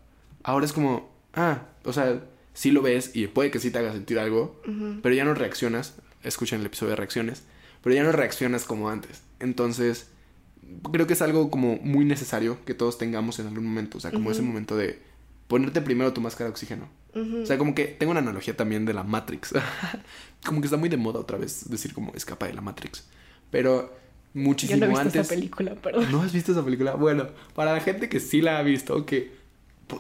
ahora 0.45 0.65
es 0.65 0.73
como, 0.73 1.11
ah, 1.35 1.63
o 1.85 1.93
sea, 1.93 2.25
sí 2.55 2.71
lo 2.71 2.81
ves 2.81 3.11
y 3.15 3.27
puede 3.27 3.51
que 3.51 3.59
sí 3.59 3.71
te 3.71 3.79
haga 3.79 3.93
sentir 3.93 4.19
algo, 4.19 4.61
pero 5.03 5.15
ya 5.15 5.25
no 5.25 5.35
reaccionas. 5.35 5.95
Escuchen 6.23 6.61
el 6.61 6.67
episodio 6.67 6.91
de 6.91 6.97
reacciones, 6.97 7.43
pero 7.83 7.95
ya 7.95 8.03
no 8.03 8.13
reaccionas 8.13 8.65
como 8.65 8.89
antes. 8.89 9.23
Entonces, 9.41 10.09
creo 10.91 11.07
que 11.07 11.13
es 11.13 11.21
algo 11.21 11.51
como 11.51 11.77
muy 11.77 12.07
necesario 12.07 12.65
que 12.65 12.73
todos 12.73 12.97
tengamos 12.97 13.39
en 13.39 13.49
algún 13.49 13.67
momento, 13.67 13.99
o 13.99 14.01
sea, 14.01 14.11
como 14.11 14.31
ese 14.31 14.41
momento 14.41 14.77
de 14.77 15.03
ponerte 15.49 15.83
primero 15.83 16.13
tu 16.13 16.21
máscara 16.23 16.47
de 16.47 16.53
oxígeno. 16.53 16.89
Ujú. 17.15 17.43
O 17.43 17.47
sea, 17.47 17.59
como 17.59 17.75
que 17.75 17.85
tengo 17.85 18.13
una 18.13 18.21
analogía 18.21 18.57
también 18.57 18.87
de 18.87 18.95
la 18.95 19.03
Matrix. 19.03 19.53
como 20.47 20.61
que 20.61 20.67
está 20.67 20.77
muy 20.77 20.89
de 20.89 20.97
moda 20.97 21.21
otra 21.21 21.39
vez 21.39 21.69
decir 21.69 21.93
como 21.93 22.13
escapa 22.15 22.47
de 22.47 22.55
la 22.55 22.61
Matrix. 22.61 23.05
Pero 23.51 23.93
Yo 24.35 24.41
muchísimo 24.41 24.79
no 24.81 24.87
he 24.87 24.89
visto 24.89 25.03
antes. 25.03 25.21
esa 25.27 25.35
película, 25.35 25.75
perdón. 25.75 26.11
¿No 26.11 26.23
has 26.23 26.33
visto 26.33 26.53
esa 26.53 26.65
película? 26.65 26.95
Bueno, 26.95 27.29
para 27.55 27.73
la 27.73 27.81
gente 27.81 28.09
que 28.09 28.21
sí 28.21 28.41
la 28.41 28.59
ha 28.59 28.63
visto, 28.63 29.07
que 29.07 29.33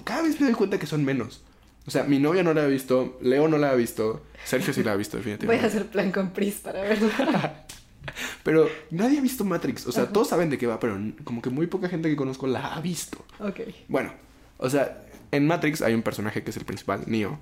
cada 0.04 0.22
vez 0.22 0.40
me 0.40 0.46
doy 0.46 0.56
cuenta 0.56 0.78
que 0.78 0.86
son 0.86 1.04
menos. 1.04 1.42
O 1.86 1.90
sea, 1.90 2.04
mi 2.04 2.18
novia 2.18 2.42
no 2.42 2.54
la 2.54 2.64
ha 2.64 2.66
visto, 2.66 3.18
Leo 3.20 3.46
no 3.48 3.58
la 3.58 3.70
ha 3.70 3.74
visto, 3.74 4.22
Sergio 4.44 4.72
sí 4.72 4.82
la 4.82 4.92
ha 4.92 4.96
visto, 4.96 5.16
Voy 5.18 5.22
a 5.22 5.36
definitivamente. 5.36 5.66
hacer 5.66 5.86
plan 5.86 6.10
con 6.12 6.30
Pris 6.30 6.54
para 6.56 6.80
verla. 6.82 7.66
Pero 8.42 8.68
nadie 8.90 9.18
ha 9.18 9.22
visto 9.22 9.44
Matrix. 9.44 9.86
O 9.86 9.92
sea, 9.92 10.04
Ajá. 10.04 10.12
todos 10.12 10.28
saben 10.28 10.50
de 10.50 10.58
qué 10.58 10.66
va, 10.66 10.78
pero 10.78 10.98
como 11.24 11.40
que 11.40 11.48
muy 11.48 11.66
poca 11.66 11.88
gente 11.88 12.08
que 12.10 12.16
conozco 12.16 12.46
la 12.46 12.74
ha 12.74 12.80
visto. 12.80 13.24
ok. 13.40 13.60
Bueno, 13.88 14.12
o 14.58 14.68
sea, 14.68 15.04
en 15.30 15.46
Matrix 15.46 15.80
hay 15.82 15.94
un 15.94 16.02
personaje 16.02 16.42
que 16.44 16.50
es 16.50 16.56
el 16.58 16.64
principal, 16.66 17.02
Neo. 17.06 17.38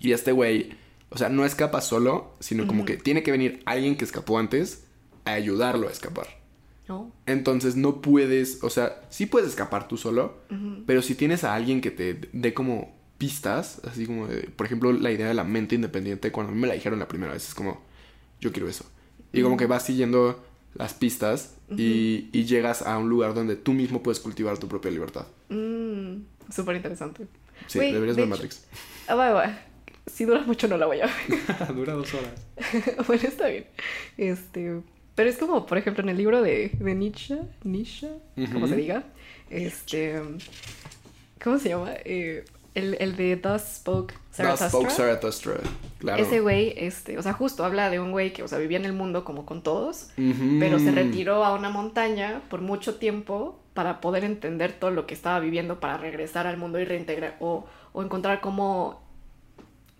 Y 0.00 0.10
este 0.12 0.32
güey, 0.32 0.72
o 1.10 1.18
sea, 1.18 1.28
no 1.28 1.44
escapa 1.44 1.80
solo, 1.80 2.34
sino 2.40 2.66
como 2.66 2.84
que 2.84 2.96
tiene 2.96 3.22
que 3.22 3.30
venir 3.30 3.62
alguien 3.64 3.96
que 3.96 4.04
escapó 4.04 4.38
antes 4.38 4.84
a 5.24 5.32
ayudarlo 5.34 5.88
a 5.88 5.92
escapar. 5.92 6.26
No. 6.88 7.12
Entonces 7.26 7.76
no 7.76 8.00
puedes, 8.00 8.62
o 8.64 8.70
sea, 8.70 9.00
sí 9.10 9.26
puedes 9.26 9.50
escapar 9.50 9.86
tú 9.86 9.96
solo, 9.96 10.40
pero 10.86 11.00
si 11.02 11.14
tienes 11.14 11.44
a 11.44 11.54
alguien 11.54 11.80
que 11.80 11.92
te 11.92 12.28
dé 12.32 12.52
como 12.54 12.98
pistas, 13.20 13.82
así 13.84 14.06
como 14.06 14.26
de, 14.26 14.44
por 14.56 14.64
ejemplo, 14.64 14.90
la 14.92 15.10
idea 15.12 15.28
de 15.28 15.34
la 15.34 15.44
mente 15.44 15.74
independiente, 15.74 16.32
cuando 16.32 16.52
a 16.52 16.54
mí 16.54 16.60
me 16.60 16.66
la 16.66 16.72
dijeron 16.72 16.98
la 16.98 17.06
primera 17.06 17.34
vez, 17.34 17.46
es 17.48 17.54
como, 17.54 17.82
yo 18.40 18.50
quiero 18.50 18.66
eso. 18.66 18.86
Y 19.34 19.42
como 19.42 19.58
que 19.58 19.66
vas 19.66 19.84
siguiendo 19.84 20.42
las 20.74 20.94
pistas 20.94 21.54
y, 21.76 22.30
y 22.32 22.44
llegas 22.46 22.80
a 22.80 22.96
un 22.96 23.10
lugar 23.10 23.34
donde 23.34 23.56
tú 23.56 23.74
mismo 23.74 24.02
puedes 24.02 24.20
cultivar 24.20 24.56
tu 24.56 24.68
propia 24.68 24.90
libertad. 24.90 25.26
Mm, 25.50 26.22
Súper 26.50 26.76
interesante. 26.76 27.26
Sí, 27.66 27.78
deberías 27.78 28.16
de 28.16 28.22
ver 28.22 28.28
hecho- 28.28 28.28
Matrix. 28.28 28.64
Ah, 29.06 29.14
va, 29.16 29.30
va. 29.32 29.58
Si 30.06 30.24
dura 30.24 30.40
mucho 30.40 30.66
no 30.66 30.78
la 30.78 30.86
voy 30.86 31.00
a 31.02 31.06
ver. 31.06 31.74
Dura 31.76 31.92
dos 31.92 32.12
horas. 32.14 32.32
bueno, 33.06 33.22
está 33.22 33.48
bien. 33.48 33.66
Este, 34.16 34.80
pero 35.14 35.28
es 35.28 35.36
como, 35.36 35.66
por 35.66 35.76
ejemplo, 35.76 36.02
en 36.02 36.08
el 36.08 36.16
libro 36.16 36.40
de, 36.42 36.70
de 36.80 36.94
Nietzsche, 36.94 37.36
Nietzsche, 37.64 38.08
como 38.52 38.66
se 38.66 38.76
diga, 38.76 39.04
este, 39.50 40.20
¿cómo 41.44 41.58
se 41.58 41.68
llama? 41.68 41.92
Eh, 42.04 42.44
el, 42.74 42.96
el 43.00 43.16
de 43.16 43.36
Thus 43.36 43.62
Spoke 43.62 44.14
Thus 44.14 44.36
Zarathustra. 44.36 44.68
spoke 44.68 44.90
Zarathustra. 44.90 45.54
Claro. 45.98 46.22
Ese 46.22 46.40
güey, 46.40 46.72
este, 46.76 47.18
o 47.18 47.22
sea, 47.22 47.32
justo 47.32 47.64
habla 47.64 47.90
de 47.90 48.00
un 48.00 48.10
güey 48.12 48.32
que, 48.32 48.42
o 48.42 48.48
sea, 48.48 48.58
vivía 48.58 48.78
en 48.78 48.84
el 48.84 48.92
mundo 48.92 49.24
como 49.24 49.44
con 49.44 49.62
todos, 49.62 50.10
pero 50.58 50.78
se 50.78 50.90
retiró 50.92 51.44
a 51.44 51.54
una 51.54 51.68
montaña 51.70 52.42
por 52.48 52.60
mucho 52.60 52.94
tiempo 52.96 53.58
para 53.74 54.00
poder 54.00 54.24
entender 54.24 54.72
todo 54.72 54.90
lo 54.90 55.06
que 55.06 55.14
estaba 55.14 55.38
viviendo 55.40 55.78
para 55.80 55.96
regresar 55.98 56.46
al 56.46 56.56
mundo 56.56 56.78
y 56.80 56.84
reintegrar 56.84 57.36
o, 57.40 57.66
o 57.92 58.02
encontrar 58.02 58.40
cómo, 58.40 59.00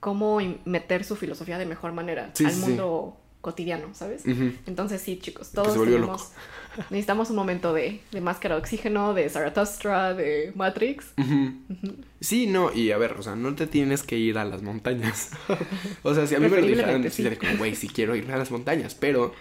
cómo 0.00 0.38
meter 0.64 1.04
su 1.04 1.16
filosofía 1.16 1.58
de 1.58 1.66
mejor 1.66 1.92
manera 1.92 2.30
Sí, 2.34 2.44
al 2.46 2.52
sí. 2.52 2.60
mundo 2.60 3.16
cotidiano, 3.40 3.88
¿sabes? 3.94 4.22
Entonces 4.66 5.00
sí, 5.00 5.18
chicos, 5.18 5.48
Que 5.48 5.54
todos 5.54 5.72
tenemos, 5.72 6.32
necesitamos 6.90 7.30
un 7.30 7.36
momento 7.36 7.72
de, 7.72 8.00
de 8.12 8.20
máscara 8.20 8.56
de 8.56 8.60
oxígeno, 8.60 9.14
de 9.14 9.28
Zarathustra, 9.30 10.14
de 10.14 10.52
Matrix. 10.54 11.12
Sí, 12.20 12.46
no, 12.46 12.72
y 12.72 12.90
a 12.90 12.98
ver, 12.98 13.12
o 13.12 13.22
sea, 13.22 13.36
no 13.36 13.54
te 13.54 13.66
tienes 13.66 14.02
que 14.02 14.18
ir 14.18 14.36
a 14.38 14.44
las 14.44 14.62
montañas. 14.62 15.30
o 16.02 16.14
sea, 16.14 16.26
si 16.26 16.34
a 16.34 16.40
mí 16.40 16.48
me 16.48 16.60
lo 16.60 16.66
dijeran, 16.66 17.02
sí, 17.10 17.22
sí. 17.22 17.36
como, 17.36 17.56
güey, 17.56 17.74
si 17.74 17.88
quiero 17.88 18.14
irme 18.14 18.34
a 18.34 18.38
las 18.38 18.50
montañas, 18.50 18.94
pero 18.94 19.32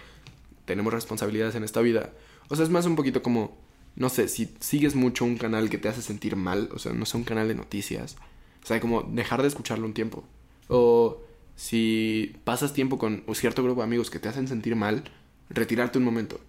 tenemos 0.64 0.92
responsabilidades 0.92 1.54
en 1.54 1.64
esta 1.64 1.80
vida. 1.80 2.10
O 2.48 2.56
sea, 2.56 2.64
es 2.64 2.70
más 2.70 2.86
un 2.86 2.96
poquito 2.96 3.22
como, 3.22 3.58
no 3.96 4.08
sé, 4.08 4.28
si 4.28 4.54
sigues 4.60 4.94
mucho 4.94 5.24
un 5.24 5.36
canal 5.36 5.68
que 5.68 5.78
te 5.78 5.88
hace 5.88 6.00
sentir 6.00 6.36
mal, 6.36 6.70
o 6.72 6.78
sea, 6.78 6.92
no 6.92 7.04
sé, 7.04 7.16
un 7.18 7.24
canal 7.24 7.48
de 7.48 7.54
noticias, 7.54 8.16
o 8.62 8.66
sea, 8.66 8.80
como 8.80 9.02
dejar 9.02 9.42
de 9.42 9.48
escucharlo 9.48 9.86
un 9.86 9.94
tiempo. 9.94 10.24
O 10.68 11.20
si 11.64 12.36
pasas 12.44 12.72
tiempo 12.72 12.96
con 12.96 13.22
un 13.26 13.34
cierto 13.34 13.62
grupo 13.62 13.82
de 13.82 13.84
amigos 13.84 14.08
que 14.08 14.18
te 14.18 14.30
hacen 14.30 14.48
sentir 14.48 14.76
mal, 14.76 15.04
retirarte 15.50 15.98
un 15.98 16.04
momento. 16.04 16.40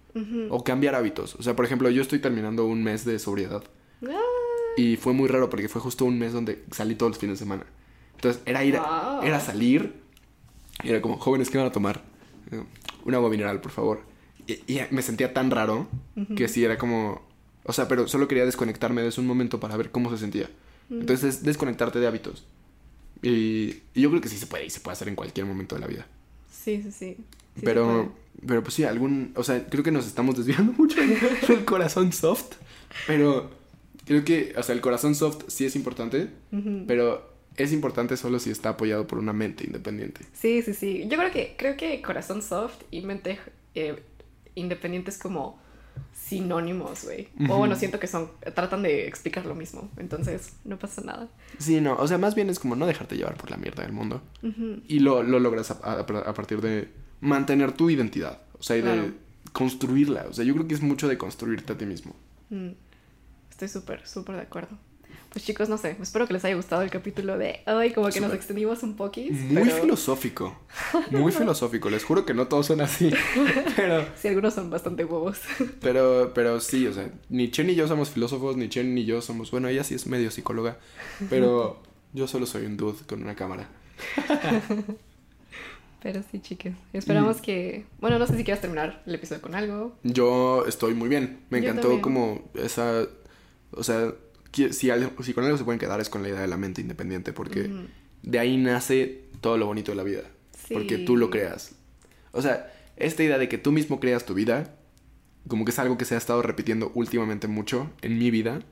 O 0.48 0.64
cambiar 0.64 0.94
hábitos. 0.94 1.34
O 1.36 1.42
sea, 1.42 1.54
por 1.54 1.66
ejemplo, 1.66 1.90
yo 1.90 2.00
estoy 2.00 2.18
terminando 2.18 2.64
un 2.66 2.82
mes 2.82 3.04
de 3.04 3.18
sobriedad. 3.18 3.62
Ah, 4.06 4.10
Y 4.78 4.96
fue 4.96 5.12
muy 5.12 5.28
raro 5.28 5.50
porque 5.50 5.68
fue 5.68 5.82
justo 5.82 6.06
un 6.06 6.18
mes 6.18 6.32
donde 6.32 6.64
salí 6.70 6.94
todos 6.94 7.10
los 7.10 7.18
fines 7.18 7.38
de 7.38 7.44
semana. 7.44 7.64
Entonces 8.14 8.40
era 8.46 8.64
ir, 8.64 8.76
a- 8.78 9.16
Wow. 9.18 9.22
era 9.22 9.38
salir 9.40 9.92
y 10.82 10.88
era 10.88 11.02
como, 11.02 11.18
jóvenes, 11.18 11.50
¿qué 11.50 11.58
van 11.58 11.66
a 11.66 11.72
tomar? 11.72 12.02
Eh, 12.50 12.62
Un 13.04 13.14
agua 13.14 13.28
mineral, 13.28 13.60
por 13.60 13.70
favor. 13.72 14.00
Y, 14.46 14.52
y 14.72 14.80
me 14.92 15.02
sentía 15.02 15.34
tan 15.34 15.50
raro 15.50 15.88
que 16.36 16.48
sí 16.48 16.64
era 16.64 16.78
como, 16.78 17.20
o 17.64 17.72
sea, 17.74 17.86
pero 17.86 18.08
solo 18.08 18.28
quería 18.28 18.46
desconectarme 18.46 19.02
de 19.02 19.08
eso 19.08 19.20
un 19.20 19.26
momento 19.26 19.60
para 19.60 19.76
ver 19.76 19.90
cómo 19.90 20.08
se 20.10 20.16
sentía. 20.18 20.48
Entonces 20.90 21.36
es 21.36 21.42
desconectarte 21.42 21.98
de 22.00 22.06
hábitos. 22.06 22.44
Y, 23.22 23.82
y 23.94 24.00
yo 24.00 24.10
creo 24.10 24.20
que 24.20 24.28
sí 24.28 24.36
se 24.36 24.46
puede 24.46 24.66
y 24.66 24.70
se 24.70 24.80
puede 24.80 24.94
hacer 24.94 25.08
en 25.08 25.14
cualquier 25.14 25.46
momento 25.46 25.76
de 25.76 25.80
la 25.80 25.86
vida. 25.86 26.06
Sí, 26.50 26.82
sí, 26.82 26.92
sí. 26.92 27.16
Pero, 27.62 28.12
pero 28.46 28.62
pues 28.62 28.74
sí, 28.74 28.84
algún, 28.84 29.32
o 29.36 29.44
sea, 29.44 29.66
creo 29.66 29.84
que 29.84 29.90
nos 29.90 30.06
estamos 30.06 30.36
desviando 30.36 30.72
mucho 30.78 31.00
del 31.00 31.64
corazón 31.64 32.12
soft. 32.12 32.54
Pero 33.06 33.50
creo 34.04 34.24
que, 34.24 34.54
o 34.56 34.62
sea, 34.62 34.74
el 34.74 34.80
corazón 34.80 35.14
soft 35.14 35.44
sí 35.48 35.64
es 35.64 35.76
importante, 35.76 36.28
pero 36.86 37.30
es 37.56 37.72
importante 37.72 38.16
solo 38.16 38.38
si 38.38 38.50
está 38.50 38.70
apoyado 38.70 39.06
por 39.06 39.18
una 39.18 39.32
mente 39.32 39.64
independiente. 39.64 40.22
Sí, 40.32 40.62
sí, 40.62 40.74
sí. 40.74 41.06
Yo 41.08 41.18
creo 41.18 41.30
que, 41.30 41.54
creo 41.58 41.76
que 41.76 42.00
corazón 42.02 42.42
soft 42.42 42.82
y 42.90 43.02
mente 43.02 43.38
eh, 43.74 44.02
independiente 44.54 45.10
es 45.10 45.18
como 45.18 45.60
sinónimos, 46.14 47.04
güey. 47.04 47.28
O 47.50 47.58
bueno, 47.58 47.74
siento 47.76 47.98
que 47.98 48.06
son, 48.06 48.30
tratan 48.54 48.82
de 48.82 49.06
explicar 49.06 49.44
lo 49.46 49.54
mismo. 49.54 49.90
Entonces, 49.96 50.52
no 50.64 50.78
pasa 50.78 51.02
nada. 51.02 51.28
Sí, 51.58 51.80
no, 51.80 51.94
o 51.96 52.06
sea, 52.08 52.18
más 52.18 52.34
bien 52.34 52.48
es 52.50 52.58
como 52.58 52.74
no 52.76 52.86
dejarte 52.86 53.16
llevar 53.16 53.36
por 53.36 53.50
la 53.50 53.56
mierda 53.56 53.82
del 53.82 53.92
mundo. 53.92 54.22
Y 54.88 55.00
lo, 55.00 55.22
lo 55.22 55.38
logras 55.40 55.70
a, 55.70 55.74
a- 55.82 56.00
a 56.00 56.34
partir 56.34 56.60
de 56.60 56.88
mantener 57.20 57.72
tu 57.72 57.90
identidad, 57.90 58.40
o 58.58 58.62
sea, 58.62 58.76
y 58.78 58.82
Claro. 58.82 59.02
de 59.02 59.12
construirla. 59.52 60.26
O 60.28 60.32
sea, 60.32 60.44
yo 60.44 60.54
creo 60.54 60.66
que 60.66 60.74
es 60.74 60.82
mucho 60.82 61.08
de 61.08 61.18
construirte 61.18 61.72
a 61.72 61.78
ti 61.78 61.84
mismo. 61.86 62.14
Mm. 62.50 62.70
Estoy 63.50 63.68
súper, 63.68 64.06
súper 64.06 64.36
de 64.36 64.42
acuerdo. 64.42 64.78
Pues 65.32 65.46
chicos, 65.46 65.68
no 65.70 65.78
sé, 65.78 65.96
espero 66.02 66.26
que 66.26 66.34
les 66.34 66.44
haya 66.44 66.54
gustado 66.56 66.82
el 66.82 66.90
capítulo 66.90 67.38
de 67.38 67.60
hoy, 67.66 67.92
como 67.92 68.08
que 68.10 68.20
nos 68.20 68.34
extendimos 68.34 68.82
un 68.82 68.96
poquis. 68.96 69.32
Muy 69.32 69.62
pero 69.64 69.76
filosófico. 69.82 70.58
Muy 71.10 71.32
filosófico. 71.32 71.88
Les 71.88 72.04
juro 72.04 72.26
que 72.26 72.34
no 72.34 72.48
todos 72.48 72.66
son 72.66 72.82
así. 72.82 73.10
Pero, 73.76 74.04
Sí, 74.14 74.28
algunos 74.28 74.52
son 74.52 74.68
bastante 74.68 75.04
huevos. 75.06 75.38
pero, 75.80 76.32
pero 76.34 76.60
sí, 76.60 76.86
o 76.86 76.92
sea, 76.92 77.10
ni 77.30 77.50
Chen 77.50 77.66
ni 77.66 77.74
yo 77.74 77.88
somos 77.88 78.10
filósofos, 78.10 78.56
ni 78.58 78.68
Chen 78.68 78.94
ni 78.94 79.06
yo 79.06 79.22
somos. 79.22 79.50
Bueno, 79.50 79.68
ella 79.68 79.84
sí 79.84 79.94
es 79.94 80.06
medio 80.06 80.30
psicóloga. 80.30 80.76
Pero 81.30 81.80
yo 82.12 82.26
solo 82.26 82.44
soy 82.44 82.66
un 82.66 82.76
dude 82.76 82.98
con 83.06 83.22
una 83.22 83.34
cámara. 83.34 83.68
Pero 86.02 86.22
sí, 86.30 86.40
chicos. 86.40 86.72
Esperamos 86.92 87.38
Mm. 87.38 87.42
que. 87.42 87.86
Bueno, 88.00 88.18
no 88.18 88.26
sé 88.26 88.36
si 88.36 88.44
quieras 88.44 88.60
terminar 88.60 89.02
el 89.06 89.14
episodio 89.14 89.40
con 89.40 89.54
algo. 89.54 89.96
Yo 90.02 90.66
estoy 90.66 90.94
muy 90.94 91.08
bien. 91.08 91.40
Me 91.48 91.58
encantó 91.58 92.00
como 92.00 92.50
esa. 92.54 93.06
O 93.70 93.82
sea, 93.84 94.12
si, 94.52 94.90
algo- 94.90 95.22
si 95.22 95.32
con 95.34 95.44
algo 95.44 95.56
se 95.58 95.64
pueden 95.64 95.78
quedar 95.78 96.00
es 96.00 96.08
con 96.08 96.22
la 96.22 96.28
idea 96.28 96.40
de 96.40 96.48
la 96.48 96.56
mente 96.56 96.80
independiente, 96.80 97.32
porque 97.32 97.70
de 98.22 98.38
ahí 98.38 98.56
nace 98.56 99.22
todo 99.40 99.56
lo 99.58 99.66
bonito 99.66 99.92
de 99.92 99.96
la 99.96 100.02
vida. 100.04 100.22
Sí. 100.66 100.74
Porque 100.74 100.98
tú 100.98 101.16
lo 101.16 101.30
creas. 101.30 101.74
O 102.32 102.42
sea, 102.42 102.72
esta 102.96 103.22
idea 103.22 103.38
de 103.38 103.48
que 103.48 103.58
tú 103.58 103.72
mismo 103.72 103.98
creas 104.00 104.24
tu 104.26 104.34
vida, 104.34 104.76
como 105.48 105.64
que 105.64 105.70
es 105.72 105.78
algo 105.78 105.98
que 105.98 106.04
se 106.04 106.14
ha 106.14 106.18
estado 106.18 106.40
repitiendo 106.42 106.92
últimamente 106.94 107.48
mucho 107.48 107.90
en 108.02 108.18
mi 108.18 108.30
vida. 108.30 108.62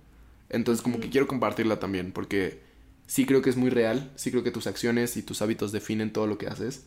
Entonces, 0.51 0.83
como 0.83 1.01
que 1.01 1.09
quiero 1.11 1.27
compartirla 1.27 1.79
también, 1.81 2.13
porque 2.13 2.61
sí 3.07 3.25
creo 3.27 3.43
que 3.43 3.51
es 3.51 3.57
muy 3.57 3.71
real. 3.71 4.13
Sí 4.17 4.31
creo 4.31 4.43
que 4.45 4.51
tus 4.51 4.67
acciones 4.67 5.17
y 5.17 5.23
tus 5.23 5.43
hábitos 5.43 5.73
definen 5.73 6.13
todo 6.13 6.27
lo 6.27 6.39
que 6.39 6.47
haces. 6.47 6.87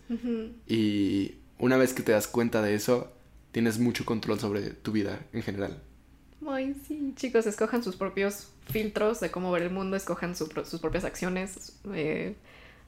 Y 0.68 1.36
una 1.60 1.78
vez 1.78 1.94
que 1.94 2.04
te 2.04 2.12
das 2.12 2.28
cuenta 2.28 2.62
de 2.62 2.76
eso, 2.76 3.12
tienes 3.52 3.80
mucho 3.80 4.06
control 4.06 4.40
sobre 4.40 4.70
tu 4.72 4.92
vida 4.92 5.26
en 5.34 5.44
general. 5.44 5.82
Ay, 6.50 6.76
sí, 6.88 7.14
chicos, 7.16 7.46
escojan 7.46 7.84
sus 7.84 7.96
propios 7.96 8.50
filtros 8.70 9.20
de 9.20 9.32
cómo 9.32 9.52
ver 9.52 9.64
el 9.64 9.70
mundo, 9.72 9.96
escojan 9.96 10.36
su 10.36 10.46
sus 10.66 10.80
propias 10.80 11.04
acciones, 11.04 11.74
eh, 11.94 12.36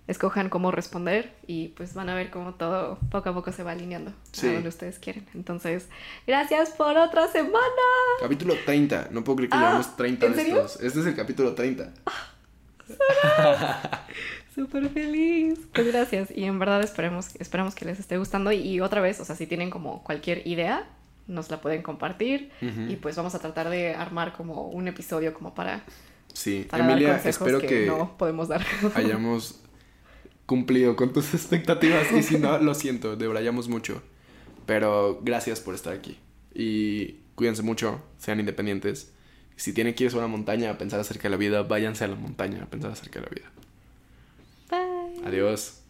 escojan 0.08 0.50
cómo 0.50 0.72
responder 0.72 1.34
y 1.48 1.70
pues 1.70 1.94
van 1.94 2.10
a 2.10 2.16
ver 2.16 2.30
cómo 2.32 2.54
todo 2.56 3.00
poco 3.12 3.30
a 3.30 3.34
poco 3.34 3.52
se 3.52 3.64
va 3.64 3.72
alineando 3.72 4.14
Sí. 4.32 4.48
a 4.50 4.54
donde 4.54 4.70
ustedes 4.70 5.00
quieren. 5.00 5.26
Entonces, 5.34 5.88
gracias 6.28 6.70
por 6.72 6.96
otra 6.98 7.28
semana. 7.28 7.60
Capítulo 8.22 8.56
30. 8.66 9.10
No 9.12 9.24
puedo 9.24 9.38
creer 9.38 9.50
que 9.52 9.58
Ah, 9.58 9.62
llevamos 9.62 9.96
30 9.96 10.26
¿en 10.28 10.36
de 10.36 10.42
estos. 10.44 10.80
Este 10.82 11.00
es 11.00 11.06
el 11.08 11.16
capítulo 11.16 11.54
30. 11.56 11.92
Súper 14.54 14.90
feliz. 14.90 15.60
Pues 15.74 15.88
gracias. 15.88 16.30
Y 16.34 16.46
en 16.46 16.60
verdad 16.60 16.82
esperemos, 16.82 17.36
esperamos 17.40 17.76
que 17.76 17.86
les 17.86 18.00
esté 18.00 18.18
gustando. 18.18 18.52
Y, 18.52 18.58
y 18.60 18.80
otra 18.82 19.02
vez, 19.02 19.20
o 19.20 19.26
sea, 19.26 19.36
si 19.36 19.48
tienen 19.48 19.70
como 19.70 20.04
cualquier 20.04 20.46
idea, 20.48 20.88
nos 21.28 21.50
la 21.50 21.62
pueden 21.62 21.82
compartir. 21.82 22.52
Y 22.62 22.96
pues 22.98 23.16
vamos 23.16 23.36
a 23.36 23.40
tratar 23.40 23.70
de 23.70 23.96
armar 23.96 24.34
como 24.34 24.68
un 24.68 24.88
episodio 24.88 25.34
como 25.34 25.54
para, 25.54 25.84
Sí, 26.34 26.68
para 26.70 26.84
Emilia, 26.84 27.08
dar 27.10 27.18
consejos 27.18 27.48
espero 27.48 27.62
que, 27.62 27.68
que, 27.68 27.86
no 27.88 28.18
podemos 28.18 28.50
dar. 28.50 28.64
hayamos 28.96 29.62
cumplido 30.46 30.96
con 30.96 31.14
tus 31.14 31.34
expectativas. 31.34 32.12
Y 32.12 32.24
si 32.24 32.38
no, 32.38 32.58
lo 32.60 32.74
siento, 32.76 33.16
debrayamos 33.16 33.70
mucho. 33.70 34.04
Pero 34.66 35.22
gracias 35.24 35.62
por 35.62 35.76
estar 35.76 35.94
aquí. 35.94 36.18
Y 36.54 37.20
cuídense 37.36 37.64
mucho, 37.64 38.02
sean 38.18 38.40
independientes. 38.40 39.12
Si 39.56 39.72
tienen 39.74 39.94
que 39.94 40.04
irse 40.04 40.18
a 40.18 40.20
una 40.20 40.28
montaña 40.28 40.72
a 40.72 40.78
pensar 40.78 41.00
acerca 41.00 41.24
de 41.24 41.30
la 41.30 41.38
vida, 41.38 41.64
váyanse 41.64 42.04
a 42.04 42.08
la 42.08 42.16
montaña 42.16 42.64
a 42.64 42.66
pensar 42.66 42.92
acerca 42.92 43.22
de 43.22 43.26
la 43.26 43.32
vida. 43.32 43.52
Bye. 44.70 45.28
Adiós. 45.28 45.85